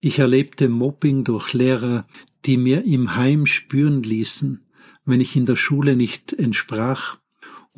Ich 0.00 0.18
erlebte 0.18 0.70
Mobbing 0.70 1.24
durch 1.24 1.52
Lehrer, 1.52 2.06
die 2.46 2.56
mir 2.56 2.84
im 2.84 3.16
Heim 3.16 3.44
spüren 3.44 4.02
ließen, 4.02 4.66
wenn 5.04 5.20
ich 5.20 5.36
in 5.36 5.44
der 5.44 5.56
Schule 5.56 5.94
nicht 5.94 6.32
entsprach, 6.32 7.18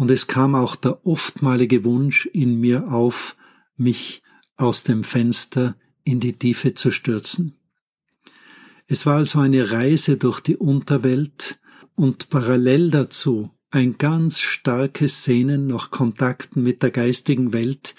und 0.01 0.11
es 0.11 0.27
kam 0.27 0.55
auch 0.55 0.77
der 0.77 1.07
oftmalige 1.07 1.85
Wunsch 1.85 2.25
in 2.25 2.59
mir 2.59 2.91
auf, 2.91 3.37
mich 3.77 4.23
aus 4.57 4.83
dem 4.83 5.05
Fenster 5.05 5.77
in 6.05 6.21
die 6.21 6.33
Tiefe 6.39 6.73
zu 6.73 6.91
stürzen. 6.91 7.59
Es 8.87 9.05
war 9.05 9.17
also 9.17 9.41
eine 9.41 9.73
Reise 9.73 10.17
durch 10.17 10.41
die 10.41 10.57
Unterwelt 10.57 11.61
und 11.97 12.31
parallel 12.31 12.91
dazu 12.91 13.51
ein 13.71 13.99
ganz 13.99 14.41
starkes 14.41 15.25
Sehnen 15.25 15.67
nach 15.67 15.91
Kontakten 15.91 16.63
mit 16.63 16.83
der 16.83 16.93
geistigen 16.93 17.53
Welt. 17.53 17.95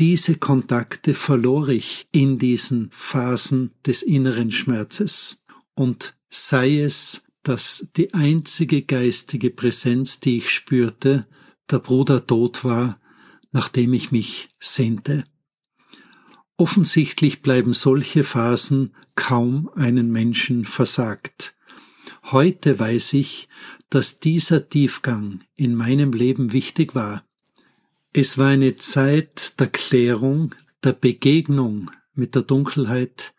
Diese 0.00 0.34
Kontakte 0.34 1.14
verlor 1.14 1.68
ich 1.68 2.08
in 2.10 2.38
diesen 2.38 2.90
Phasen 2.90 3.70
des 3.86 4.02
inneren 4.02 4.50
Schmerzes. 4.50 5.44
Und 5.74 6.16
sei 6.28 6.80
es, 6.80 7.22
dass 7.50 7.88
die 7.96 8.14
einzige 8.14 8.82
geistige 8.82 9.50
Präsenz, 9.50 10.20
die 10.20 10.36
ich 10.36 10.50
spürte, 10.50 11.26
der 11.68 11.80
Bruder 11.80 12.24
tot 12.24 12.62
war, 12.62 13.00
nachdem 13.50 13.92
ich 13.92 14.12
mich 14.12 14.50
sehnte. 14.60 15.24
Offensichtlich 16.56 17.42
bleiben 17.42 17.74
solche 17.74 18.22
Phasen 18.22 18.94
kaum 19.16 19.68
einen 19.74 20.12
Menschen 20.12 20.64
versagt. 20.64 21.56
Heute 22.22 22.78
weiß 22.78 23.14
ich, 23.14 23.48
dass 23.88 24.20
dieser 24.20 24.68
Tiefgang 24.68 25.40
in 25.56 25.74
meinem 25.74 26.12
Leben 26.12 26.52
wichtig 26.52 26.94
war. 26.94 27.24
Es 28.12 28.38
war 28.38 28.50
eine 28.50 28.76
Zeit 28.76 29.58
der 29.58 29.66
Klärung, 29.66 30.54
der 30.84 30.92
Begegnung 30.92 31.90
mit 32.14 32.36
der 32.36 32.42
Dunkelheit, 32.42 33.34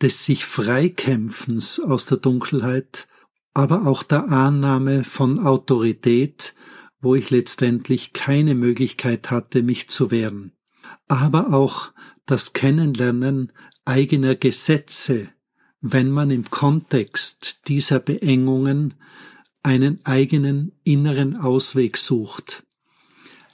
des 0.00 0.24
sich 0.24 0.44
Freikämpfens 0.44 1.80
aus 1.80 2.06
der 2.06 2.18
Dunkelheit, 2.18 3.08
aber 3.54 3.86
auch 3.86 4.02
der 4.02 4.28
Annahme 4.28 5.04
von 5.04 5.38
Autorität, 5.40 6.54
wo 7.00 7.14
ich 7.14 7.30
letztendlich 7.30 8.12
keine 8.12 8.54
Möglichkeit 8.54 9.30
hatte, 9.30 9.62
mich 9.62 9.88
zu 9.88 10.10
wehren, 10.10 10.52
aber 11.08 11.52
auch 11.52 11.92
das 12.26 12.52
Kennenlernen 12.52 13.52
eigener 13.84 14.34
Gesetze, 14.34 15.28
wenn 15.80 16.10
man 16.10 16.30
im 16.30 16.50
Kontext 16.50 17.62
dieser 17.68 17.98
Beengungen 17.98 18.94
einen 19.62 20.04
eigenen 20.04 20.72
inneren 20.84 21.36
Ausweg 21.36 21.96
sucht. 21.96 22.64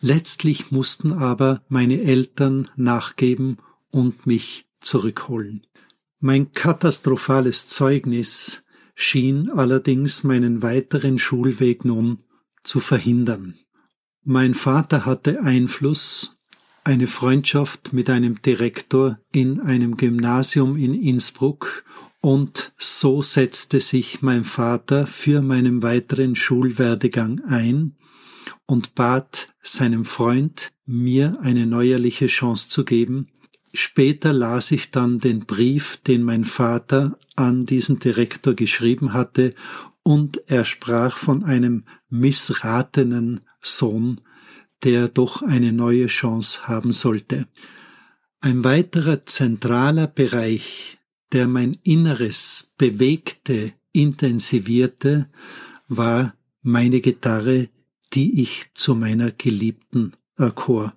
Letztlich 0.00 0.70
mussten 0.70 1.12
aber 1.12 1.62
meine 1.68 2.02
Eltern 2.02 2.68
nachgeben 2.76 3.59
und 3.90 4.26
mich 4.26 4.68
zurückholen. 4.80 5.66
Mein 6.18 6.52
katastrophales 6.52 7.68
Zeugnis 7.68 8.65
schien 8.96 9.50
allerdings 9.50 10.24
meinen 10.24 10.62
weiteren 10.62 11.18
Schulweg 11.18 11.85
nun 11.85 12.18
zu 12.64 12.80
verhindern. 12.80 13.54
Mein 14.24 14.54
Vater 14.54 15.06
hatte 15.06 15.42
Einfluss, 15.42 16.38
eine 16.82 17.06
Freundschaft 17.06 17.92
mit 17.92 18.11
einem 18.11 18.42
Direktor 18.42 19.18
in 19.32 19.61
einem 19.61 19.96
Gymnasium 19.96 20.76
in 20.76 20.94
Innsbruck 20.94 21.85
und 22.20 22.72
so 22.78 23.22
setzte 23.22 23.80
sich 23.80 24.22
mein 24.22 24.44
Vater 24.44 25.06
für 25.06 25.42
meinen 25.42 25.82
weiteren 25.82 26.35
Schulwerdegang 26.35 27.44
ein 27.44 27.96
und 28.66 28.94
bat 28.94 29.54
seinem 29.62 30.04
Freund, 30.04 30.72
mir 30.87 31.38
eine 31.42 31.66
neuerliche 31.66 32.26
Chance 32.26 32.68
zu 32.68 32.85
geben. 32.85 33.28
Später 33.76 34.32
las 34.32 34.70
ich 34.70 34.90
dann 34.90 35.18
den 35.18 35.40
Brief, 35.40 35.98
den 35.98 36.22
mein 36.22 36.46
Vater 36.46 37.18
an 37.34 37.66
diesen 37.66 37.98
Direktor 37.98 38.54
geschrieben 38.54 39.12
hatte, 39.12 39.54
und 40.02 40.40
er 40.46 40.64
sprach 40.64 41.18
von 41.18 41.44
einem 41.44 41.84
missratenen 42.08 43.42
Sohn, 43.60 44.22
der 44.82 45.08
doch 45.08 45.42
eine 45.42 45.72
neue 45.72 46.06
Chance 46.06 46.66
haben 46.66 46.94
sollte. 46.94 47.48
Ein 48.40 48.64
weiterer 48.64 49.26
zentraler 49.26 50.06
Bereich, 50.06 50.96
der 51.32 51.46
mein 51.46 51.76
Inneres 51.82 52.72
bewegte, 52.78 53.74
intensivierte, 53.92 55.28
war 55.86 56.34
meine 56.62 57.02
Gitarre, 57.02 57.68
die 58.14 58.40
ich 58.40 58.72
zu 58.72 58.94
meiner 58.94 59.32
Geliebten 59.32 60.12
erkor. 60.36 60.95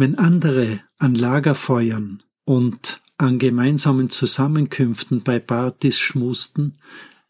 Wenn 0.00 0.14
andere 0.14 0.80
an 0.98 1.16
Lagerfeuern 1.16 2.22
und 2.44 3.00
an 3.16 3.40
gemeinsamen 3.40 4.10
Zusammenkünften 4.10 5.24
bei 5.24 5.40
Partys 5.40 5.98
schmusten, 5.98 6.78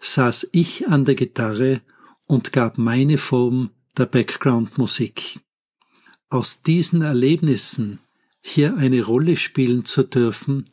saß 0.01 0.51
ich 0.53 0.87
an 0.87 1.07
der 1.07 1.15
Gitarre 1.15 1.81
und 2.27 2.53
gab 2.53 2.77
meine 2.77 3.17
Form 3.17 3.71
der 3.97 4.05
Background-Musik. 4.05 5.41
Aus 6.29 6.63
diesen 6.63 7.01
Erlebnissen 7.01 8.01
hier 8.43 8.77
eine 8.77 9.03
Rolle 9.03 9.39
spielen 9.39 9.87
zu 9.87 10.03
dürfen, 10.03 10.69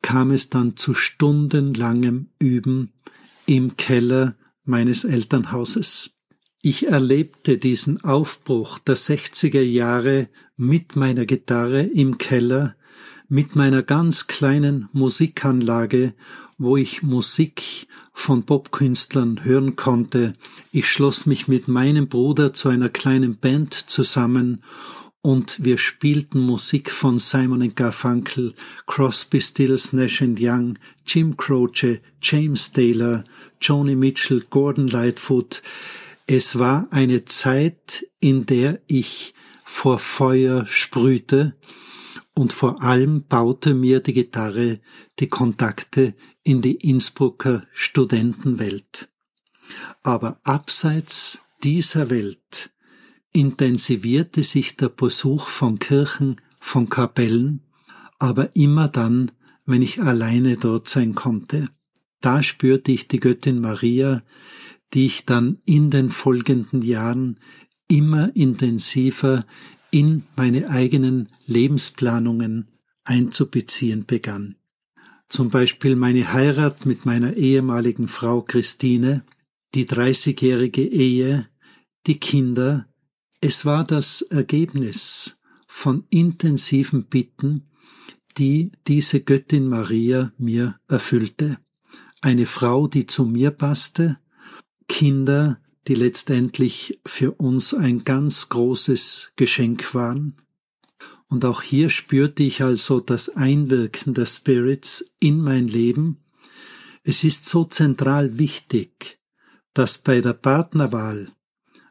kam 0.00 0.30
es 0.30 0.48
dann 0.48 0.78
zu 0.78 0.94
stundenlangem 0.94 2.30
Üben 2.38 2.94
im 3.44 3.76
Keller 3.76 4.36
meines 4.64 5.04
Elternhauses. 5.04 6.15
Ich 6.68 6.88
erlebte 6.88 7.58
diesen 7.58 8.02
Aufbruch 8.02 8.80
der 8.80 8.96
60er 8.96 9.60
Jahre 9.60 10.28
mit 10.56 10.96
meiner 10.96 11.24
Gitarre 11.24 11.82
im 11.82 12.18
Keller, 12.18 12.74
mit 13.28 13.54
meiner 13.54 13.84
ganz 13.84 14.26
kleinen 14.26 14.88
Musikanlage, 14.92 16.12
wo 16.58 16.76
ich 16.76 17.04
Musik 17.04 17.86
von 18.12 18.42
Popkünstlern 18.42 19.44
hören 19.44 19.76
konnte. 19.76 20.32
Ich 20.72 20.90
schloss 20.90 21.24
mich 21.24 21.46
mit 21.46 21.68
meinem 21.68 22.08
Bruder 22.08 22.52
zu 22.52 22.68
einer 22.68 22.88
kleinen 22.88 23.36
Band 23.36 23.72
zusammen 23.72 24.60
und 25.22 25.62
wir 25.64 25.78
spielten 25.78 26.40
Musik 26.40 26.90
von 26.90 27.20
Simon 27.20 27.76
Garfunkel, 27.76 28.54
Crosby, 28.86 29.40
Stills, 29.40 29.92
Nash 29.92 30.20
Young, 30.20 30.80
Jim 31.06 31.36
Croce, 31.36 32.00
James 32.20 32.72
Taylor, 32.72 33.22
Joni 33.60 33.94
Mitchell, 33.94 34.44
Gordon 34.50 34.88
Lightfoot. 34.88 35.62
Es 36.26 36.58
war 36.58 36.88
eine 36.90 37.24
Zeit, 37.24 38.04
in 38.18 38.46
der 38.46 38.80
ich 38.88 39.32
vor 39.64 40.00
Feuer 40.00 40.66
sprühte 40.66 41.56
und 42.34 42.52
vor 42.52 42.82
allem 42.82 43.24
baute 43.28 43.74
mir 43.74 44.00
die 44.00 44.12
Gitarre 44.12 44.80
die 45.20 45.28
Kontakte 45.28 46.14
in 46.42 46.62
die 46.62 46.74
Innsbrucker 46.74 47.64
Studentenwelt. 47.72 49.08
Aber 50.02 50.40
abseits 50.42 51.40
dieser 51.62 52.10
Welt 52.10 52.70
intensivierte 53.32 54.42
sich 54.42 54.76
der 54.76 54.88
Besuch 54.88 55.46
von 55.46 55.78
Kirchen, 55.78 56.40
von 56.58 56.88
Kapellen, 56.88 57.62
aber 58.18 58.56
immer 58.56 58.88
dann, 58.88 59.30
wenn 59.64 59.82
ich 59.82 60.00
alleine 60.00 60.56
dort 60.56 60.88
sein 60.88 61.14
konnte. 61.14 61.68
Da 62.20 62.42
spürte 62.42 62.90
ich 62.90 63.06
die 63.06 63.20
Göttin 63.20 63.60
Maria, 63.60 64.22
die 64.94 65.06
ich 65.06 65.26
dann 65.26 65.58
in 65.64 65.90
den 65.90 66.10
folgenden 66.10 66.82
Jahren 66.82 67.40
immer 67.88 68.34
intensiver 68.34 69.44
in 69.90 70.24
meine 70.36 70.68
eigenen 70.70 71.28
Lebensplanungen 71.46 72.68
einzubeziehen 73.04 74.04
begann. 74.06 74.56
Zum 75.28 75.50
Beispiel 75.50 75.96
meine 75.96 76.32
Heirat 76.32 76.86
mit 76.86 77.04
meiner 77.04 77.36
ehemaligen 77.36 78.08
Frau 78.08 78.42
Christine, 78.42 79.24
die 79.74 79.86
30-jährige 79.86 80.82
Ehe, 80.82 81.48
die 82.06 82.18
Kinder, 82.18 82.86
es 83.40 83.64
war 83.64 83.84
das 83.84 84.22
Ergebnis 84.22 85.38
von 85.66 86.04
intensiven 86.10 87.04
Bitten, 87.04 87.68
die 88.38 88.72
diese 88.86 89.20
Göttin 89.20 89.66
Maria 89.66 90.32
mir 90.38 90.78
erfüllte. 90.88 91.58
Eine 92.20 92.46
Frau, 92.46 92.86
die 92.86 93.06
zu 93.06 93.24
mir 93.24 93.50
passte, 93.50 94.18
Kinder, 94.88 95.60
die 95.88 95.94
letztendlich 95.94 97.00
für 97.06 97.32
uns 97.32 97.74
ein 97.74 98.04
ganz 98.04 98.48
großes 98.48 99.32
Geschenk 99.36 99.94
waren. 99.94 100.36
Und 101.28 101.44
auch 101.44 101.62
hier 101.62 101.90
spürte 101.90 102.42
ich 102.42 102.62
also 102.62 103.00
das 103.00 103.30
Einwirken 103.30 104.14
der 104.14 104.26
Spirits 104.26 105.12
in 105.18 105.40
mein 105.40 105.66
Leben. 105.66 106.24
Es 107.02 107.24
ist 107.24 107.46
so 107.46 107.64
zentral 107.64 108.38
wichtig, 108.38 109.18
dass 109.74 109.98
bei 109.98 110.20
der 110.20 110.34
Partnerwahl 110.34 111.32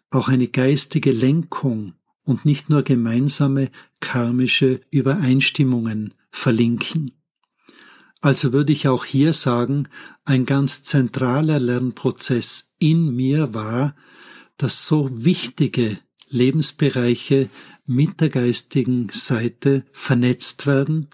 auch 0.10 0.30
eine 0.30 0.48
geistige 0.48 1.12
Lenkung 1.12 1.94
und 2.24 2.46
nicht 2.46 2.70
nur 2.70 2.84
gemeinsame 2.84 3.70
karmische 4.00 4.82
Übereinstimmungen 4.90 6.14
verlinken. 6.32 7.12
Also 8.26 8.54
würde 8.54 8.74
ich 8.74 8.88
auch 8.88 9.06
hier 9.06 9.34
sagen, 9.34 9.88
ein 10.24 10.48
ganz 10.48 10.84
zentraler 10.84 11.60
Lernprozess 11.60 12.74
in 12.80 13.16
mir 13.16 13.54
war, 13.54 13.96
dass 14.58 14.88
so 14.88 15.10
wichtige 15.12 16.00
Lebensbereiche 16.30 17.52
mit 17.86 18.22
der 18.22 18.30
geistigen 18.30 19.10
Seite 19.10 19.86
vernetzt 19.92 20.66
werden 20.66 21.12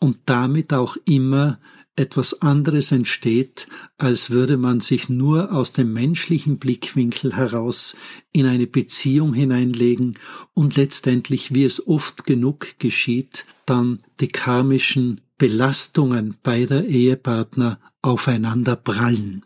und 0.00 0.18
damit 0.26 0.74
auch 0.74 0.98
immer 1.06 1.58
etwas 2.00 2.42
anderes 2.42 2.90
entsteht, 2.90 3.68
als 3.98 4.30
würde 4.30 4.56
man 4.56 4.80
sich 4.80 5.08
nur 5.08 5.52
aus 5.52 5.72
dem 5.72 5.92
menschlichen 5.92 6.58
Blickwinkel 6.58 7.36
heraus 7.36 7.96
in 8.32 8.46
eine 8.46 8.66
Beziehung 8.66 9.34
hineinlegen 9.34 10.18
und 10.54 10.76
letztendlich, 10.76 11.54
wie 11.54 11.64
es 11.64 11.86
oft 11.86 12.24
genug 12.24 12.78
geschieht, 12.78 13.44
dann 13.66 14.00
die 14.18 14.28
karmischen 14.28 15.20
Belastungen 15.38 16.36
beider 16.42 16.84
Ehepartner 16.86 17.78
aufeinander 18.02 18.76
prallen. 18.76 19.44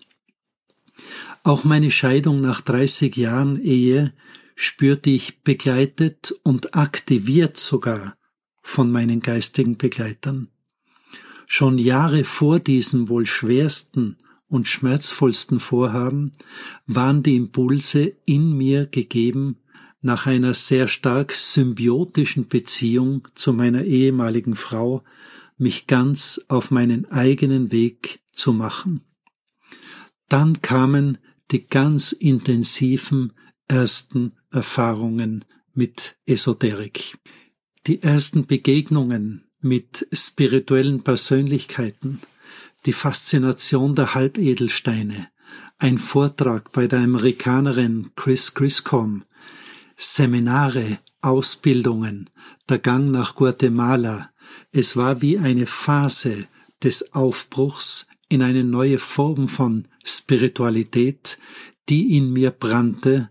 Auch 1.42 1.64
meine 1.64 1.90
Scheidung 1.90 2.40
nach 2.40 2.62
30 2.62 3.16
Jahren 3.16 3.62
Ehe 3.62 4.14
spürte 4.54 5.10
ich 5.10 5.42
begleitet 5.42 6.34
und 6.42 6.74
aktiviert 6.74 7.56
sogar 7.56 8.16
von 8.62 8.90
meinen 8.90 9.20
geistigen 9.20 9.76
Begleitern. 9.76 10.48
Schon 11.46 11.78
Jahre 11.78 12.24
vor 12.24 12.59
diesem 12.59 13.09
wohl 13.09 13.26
schwersten 13.26 14.16
und 14.48 14.68
schmerzvollsten 14.68 15.61
Vorhaben 15.61 16.33
waren 16.87 17.22
die 17.22 17.37
Impulse 17.37 18.16
in 18.24 18.57
mir 18.57 18.87
gegeben, 18.87 19.59
nach 20.00 20.26
einer 20.26 20.52
sehr 20.52 20.87
stark 20.87 21.33
symbiotischen 21.33 22.46
Beziehung 22.46 23.26
zu 23.35 23.52
meiner 23.54 23.85
ehemaligen 23.85 24.54
Frau 24.54 25.02
mich 25.57 25.87
ganz 25.87 26.44
auf 26.48 26.70
meinen 26.70 27.11
eigenen 27.11 27.72
Weg 27.72 28.20
zu 28.33 28.52
machen. 28.52 29.00
Dann 30.28 30.61
kamen 30.61 31.18
die 31.50 31.66
ganz 31.66 32.12
intensiven 32.12 33.33
ersten 33.66 34.33
Erfahrungen 34.50 35.44
mit 35.72 36.16
Esoterik. 36.26 37.18
Die 37.87 38.02
ersten 38.02 38.46
Begegnungen 38.46 39.43
mit 39.64 40.07
spirituellen 40.12 41.03
Persönlichkeiten, 41.03 42.20
die 42.87 42.92
Faszination 42.92 43.94
der 43.94 44.14
Halbedelsteine, 44.14 45.29
ein 45.79 45.98
Vortrag 45.98 46.70
bei 46.72 46.87
der 46.87 47.00
Amerikanerin 47.00 48.11
Chris 48.14 48.55
Griscom, 48.55 49.24
Seminare, 49.96 50.98
Ausbildungen, 51.22 52.31
der 52.68 52.79
Gang 52.79 53.11
nach 53.11 53.35
Guatemala. 53.35 54.31
Es 54.70 54.96
war 54.96 55.22
wie 55.22 55.38
eine 55.38 55.66
Phase 55.66 56.46
des 56.83 57.14
Aufbruchs 57.14 58.07
in 58.29 58.42
eine 58.42 58.64
neue 58.64 58.98
Form 58.98 59.48
von 59.48 59.88
Spiritualität, 60.05 61.38
die 61.88 62.16
in 62.16 62.33
mir 62.33 62.50
brannte, 62.50 63.31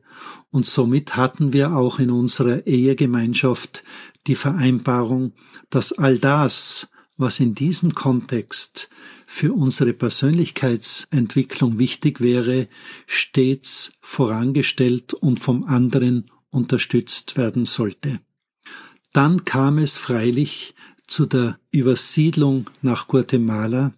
und 0.49 0.67
somit 0.67 1.15
hatten 1.15 1.51
wir 1.51 1.75
auch 1.75 1.97
in 1.97 2.11
unserer 2.11 2.67
Ehegemeinschaft 2.67 3.83
die 4.27 4.35
Vereinbarung, 4.35 5.33
dass 5.69 5.91
all 5.93 6.17
das, 6.17 6.89
was 7.17 7.39
in 7.39 7.55
diesem 7.55 7.93
Kontext 7.93 8.89
für 9.25 9.53
unsere 9.53 9.93
Persönlichkeitsentwicklung 9.93 11.77
wichtig 11.77 12.21
wäre, 12.21 12.67
stets 13.07 13.93
vorangestellt 14.01 15.13
und 15.13 15.39
vom 15.39 15.63
anderen 15.63 16.31
unterstützt 16.49 17.37
werden 17.37 17.65
sollte. 17.65 18.19
Dann 19.11 19.45
kam 19.45 19.77
es 19.77 19.97
freilich 19.97 20.75
zu 21.07 21.25
der 21.25 21.59
Übersiedlung 21.71 22.69
nach 22.81 23.07
Guatemala 23.07 23.93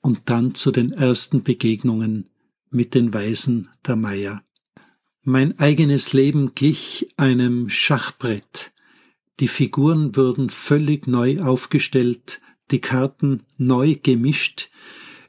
und 0.00 0.22
dann 0.26 0.54
zu 0.54 0.70
den 0.70 0.92
ersten 0.92 1.42
Begegnungen 1.42 2.30
mit 2.70 2.94
den 2.94 3.12
Weisen 3.12 3.68
der 3.86 3.96
Maya. 3.96 4.42
Mein 5.22 5.58
eigenes 5.58 6.12
Leben 6.12 6.54
glich 6.54 7.08
einem 7.16 7.68
Schachbrett, 7.68 8.72
die 9.40 9.48
Figuren 9.48 10.16
wurden 10.16 10.50
völlig 10.50 11.06
neu 11.06 11.40
aufgestellt, 11.40 12.40
die 12.70 12.80
Karten 12.80 13.44
neu 13.56 13.96
gemischt, 14.02 14.70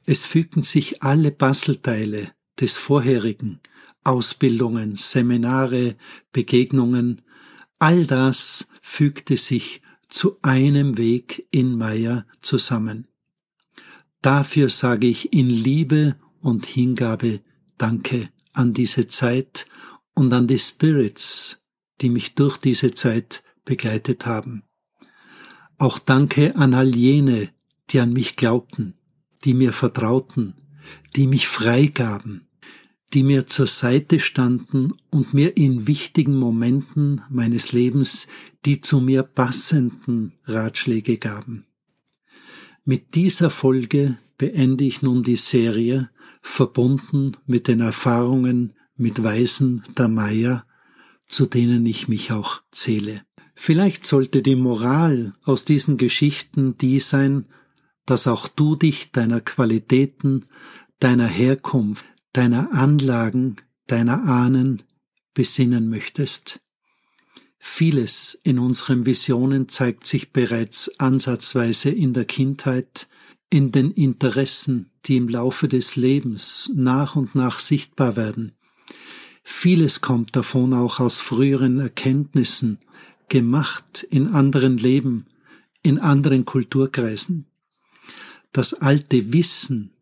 es 0.05 0.25
fügten 0.25 0.63
sich 0.63 1.03
alle 1.03 1.31
Bastelteile 1.31 2.31
des 2.59 2.77
vorherigen, 2.77 3.59
Ausbildungen, 4.03 4.95
Seminare, 4.95 5.95
Begegnungen, 6.31 7.21
all 7.77 8.05
das 8.05 8.69
fügte 8.81 9.37
sich 9.37 9.81
zu 10.07 10.39
einem 10.41 10.97
Weg 10.97 11.47
in 11.51 11.77
Meier 11.77 12.25
zusammen. 12.41 13.07
Dafür 14.21 14.69
sage 14.69 15.07
ich 15.07 15.31
in 15.31 15.49
Liebe 15.49 16.15
und 16.41 16.65
Hingabe 16.65 17.41
Danke 17.77 18.29
an 18.51 18.73
diese 18.73 19.07
Zeit 19.07 19.67
und 20.13 20.33
an 20.33 20.47
die 20.47 20.59
Spirits, 20.59 21.61
die 22.01 22.09
mich 22.09 22.35
durch 22.35 22.57
diese 22.57 22.93
Zeit 22.93 23.43
begleitet 23.69 24.25
haben. 24.25 24.63
Auch 25.77 25.99
Danke 25.99 26.55
an 26.55 26.73
all 26.73 26.95
jene, 26.95 27.49
die 27.91 27.99
an 27.99 28.11
mich 28.11 28.35
glaubten, 28.35 28.95
die 29.45 29.53
mir 29.53 29.73
vertrauten, 29.73 30.55
die 31.15 31.27
mich 31.27 31.47
freigaben, 31.47 32.47
die 33.13 33.21
mir 33.21 33.45
zur 33.45 33.67
Seite 33.67 34.19
standen 34.19 34.93
und 35.11 35.35
mir 35.35 35.55
in 35.55 35.85
wichtigen 35.85 36.35
Momenten 36.35 37.21
meines 37.29 37.71
Lebens 37.71 38.27
die 38.65 38.81
zu 38.81 38.99
mir 38.99 39.21
passenden 39.23 40.33
Ratschläge 40.45 41.17
gaben. 41.17 41.67
Mit 42.83 43.13
dieser 43.13 43.51
Folge 43.51 44.17
beende 44.37 44.83
ich 44.83 45.03
nun 45.03 45.21
die 45.21 45.37
Serie, 45.37 46.09
verbunden 46.41 47.37
mit 47.45 47.67
den 47.67 47.81
Erfahrungen 47.81 48.73
mit 48.95 49.23
Weisen 49.23 49.83
der 49.97 50.07
Maya, 50.07 50.65
zu 51.27 51.45
denen 51.45 51.85
ich 51.85 52.07
mich 52.07 52.31
auch 52.31 52.61
zähle. 52.71 53.21
Vielleicht 53.61 54.07
sollte 54.07 54.41
die 54.41 54.55
Moral 54.55 55.33
aus 55.43 55.65
diesen 55.65 55.97
Geschichten 55.97 56.77
die 56.77 57.01
sein, 57.01 57.45
dass 58.05 58.25
auch 58.25 58.47
du 58.47 58.77
dich 58.77 59.11
deiner 59.11 59.41
Qualitäten, 59.41 60.45
deiner 61.01 61.27
Herkunft, 61.27 62.05
deiner 62.31 62.71
Anlagen, 62.71 63.57
deiner 63.85 64.23
Ahnen 64.23 64.83
besinnen 65.33 65.89
möchtest. 65.89 66.61
Vieles 67.57 68.33
in 68.43 68.59
unseren 68.59 69.05
Visionen 69.05 69.67
zeigt 69.67 70.07
sich 70.07 70.31
bereits 70.31 70.97
ansatzweise 70.97 71.89
in 71.89 72.13
der 72.13 72.23
Kindheit, 72.23 73.09
in 73.49 73.73
den 73.73 73.91
Interessen, 73.91 74.89
die 75.05 75.17
im 75.17 75.27
Laufe 75.27 75.67
des 75.67 75.97
Lebens 75.97 76.71
nach 76.73 77.17
und 77.17 77.35
nach 77.35 77.59
sichtbar 77.59 78.15
werden. 78.15 78.53
Vieles 79.43 79.99
kommt 79.99 80.37
davon 80.37 80.73
auch 80.73 81.01
aus 81.01 81.19
früheren 81.19 81.79
Erkenntnissen, 81.79 82.79
gemacht 83.29 84.03
in 84.09 84.33
anderen 84.33 84.77
Leben, 84.77 85.27
in 85.81 85.99
anderen 85.99 86.45
Kulturkreisen. 86.45 87.45
Das 88.51 88.73
alte 88.73 89.31
Wissen, 89.31 89.93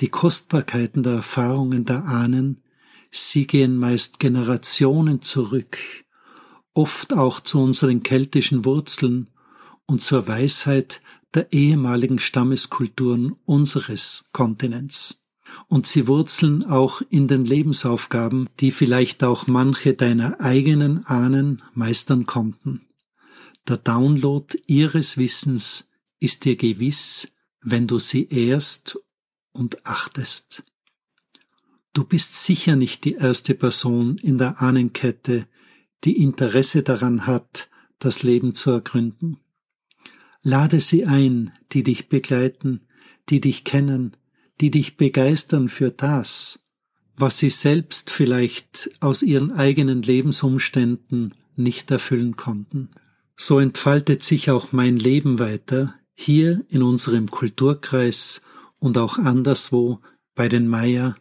die 0.00 0.08
Kostbarkeiten 0.08 1.02
der 1.02 1.14
Erfahrungen 1.14 1.84
der 1.84 2.04
Ahnen, 2.04 2.62
sie 3.10 3.46
gehen 3.46 3.76
meist 3.76 4.18
Generationen 4.20 5.22
zurück, 5.22 5.78
oft 6.74 7.14
auch 7.14 7.40
zu 7.40 7.60
unseren 7.60 8.02
keltischen 8.02 8.64
Wurzeln 8.64 9.30
und 9.86 10.02
zur 10.02 10.28
Weisheit 10.28 11.00
der 11.34 11.52
ehemaligen 11.52 12.18
Stammeskulturen 12.18 13.36
unseres 13.44 14.24
Kontinents. 14.32 15.25
Und 15.68 15.86
sie 15.86 16.06
wurzeln 16.06 16.64
auch 16.64 17.02
in 17.10 17.26
den 17.26 17.44
Lebensaufgaben, 17.44 18.48
die 18.60 18.70
vielleicht 18.70 19.24
auch 19.24 19.46
manche 19.46 19.94
deiner 19.94 20.40
eigenen 20.40 21.04
Ahnen 21.06 21.62
meistern 21.74 22.26
konnten. 22.26 22.86
Der 23.66 23.76
Download 23.76 24.56
ihres 24.66 25.18
Wissens 25.18 25.90
ist 26.20 26.44
dir 26.44 26.56
gewiss, 26.56 27.32
wenn 27.60 27.88
du 27.88 27.98
sie 27.98 28.28
ehrst 28.28 28.98
und 29.50 29.84
achtest. 29.84 30.62
Du 31.92 32.04
bist 32.04 32.36
sicher 32.36 32.76
nicht 32.76 33.04
die 33.04 33.14
erste 33.14 33.54
Person 33.54 34.18
in 34.18 34.38
der 34.38 34.62
Ahnenkette, 34.62 35.48
die 36.04 36.22
Interesse 36.22 36.82
daran 36.82 37.26
hat, 37.26 37.68
das 37.98 38.22
Leben 38.22 38.54
zu 38.54 38.70
ergründen. 38.70 39.38
Lade 40.42 40.78
sie 40.78 41.06
ein, 41.06 41.52
die 41.72 41.82
dich 41.82 42.08
begleiten, 42.08 42.82
die 43.30 43.40
dich 43.40 43.64
kennen, 43.64 44.16
die 44.60 44.70
dich 44.70 44.96
begeistern 44.96 45.68
für 45.68 45.90
das, 45.90 46.60
was 47.16 47.38
sie 47.38 47.50
selbst 47.50 48.10
vielleicht 48.10 48.90
aus 49.00 49.22
ihren 49.22 49.52
eigenen 49.52 50.02
Lebensumständen 50.02 51.34
nicht 51.56 51.90
erfüllen 51.90 52.36
konnten. 52.36 52.90
So 53.36 53.58
entfaltet 53.58 54.22
sich 54.22 54.50
auch 54.50 54.72
mein 54.72 54.96
Leben 54.96 55.38
weiter, 55.38 55.94
hier 56.14 56.64
in 56.68 56.82
unserem 56.82 57.30
Kulturkreis 57.30 58.42
und 58.78 58.96
auch 58.98 59.18
anderswo 59.18 60.00
bei 60.34 60.48
den 60.48 60.68
Maya. 60.68 61.16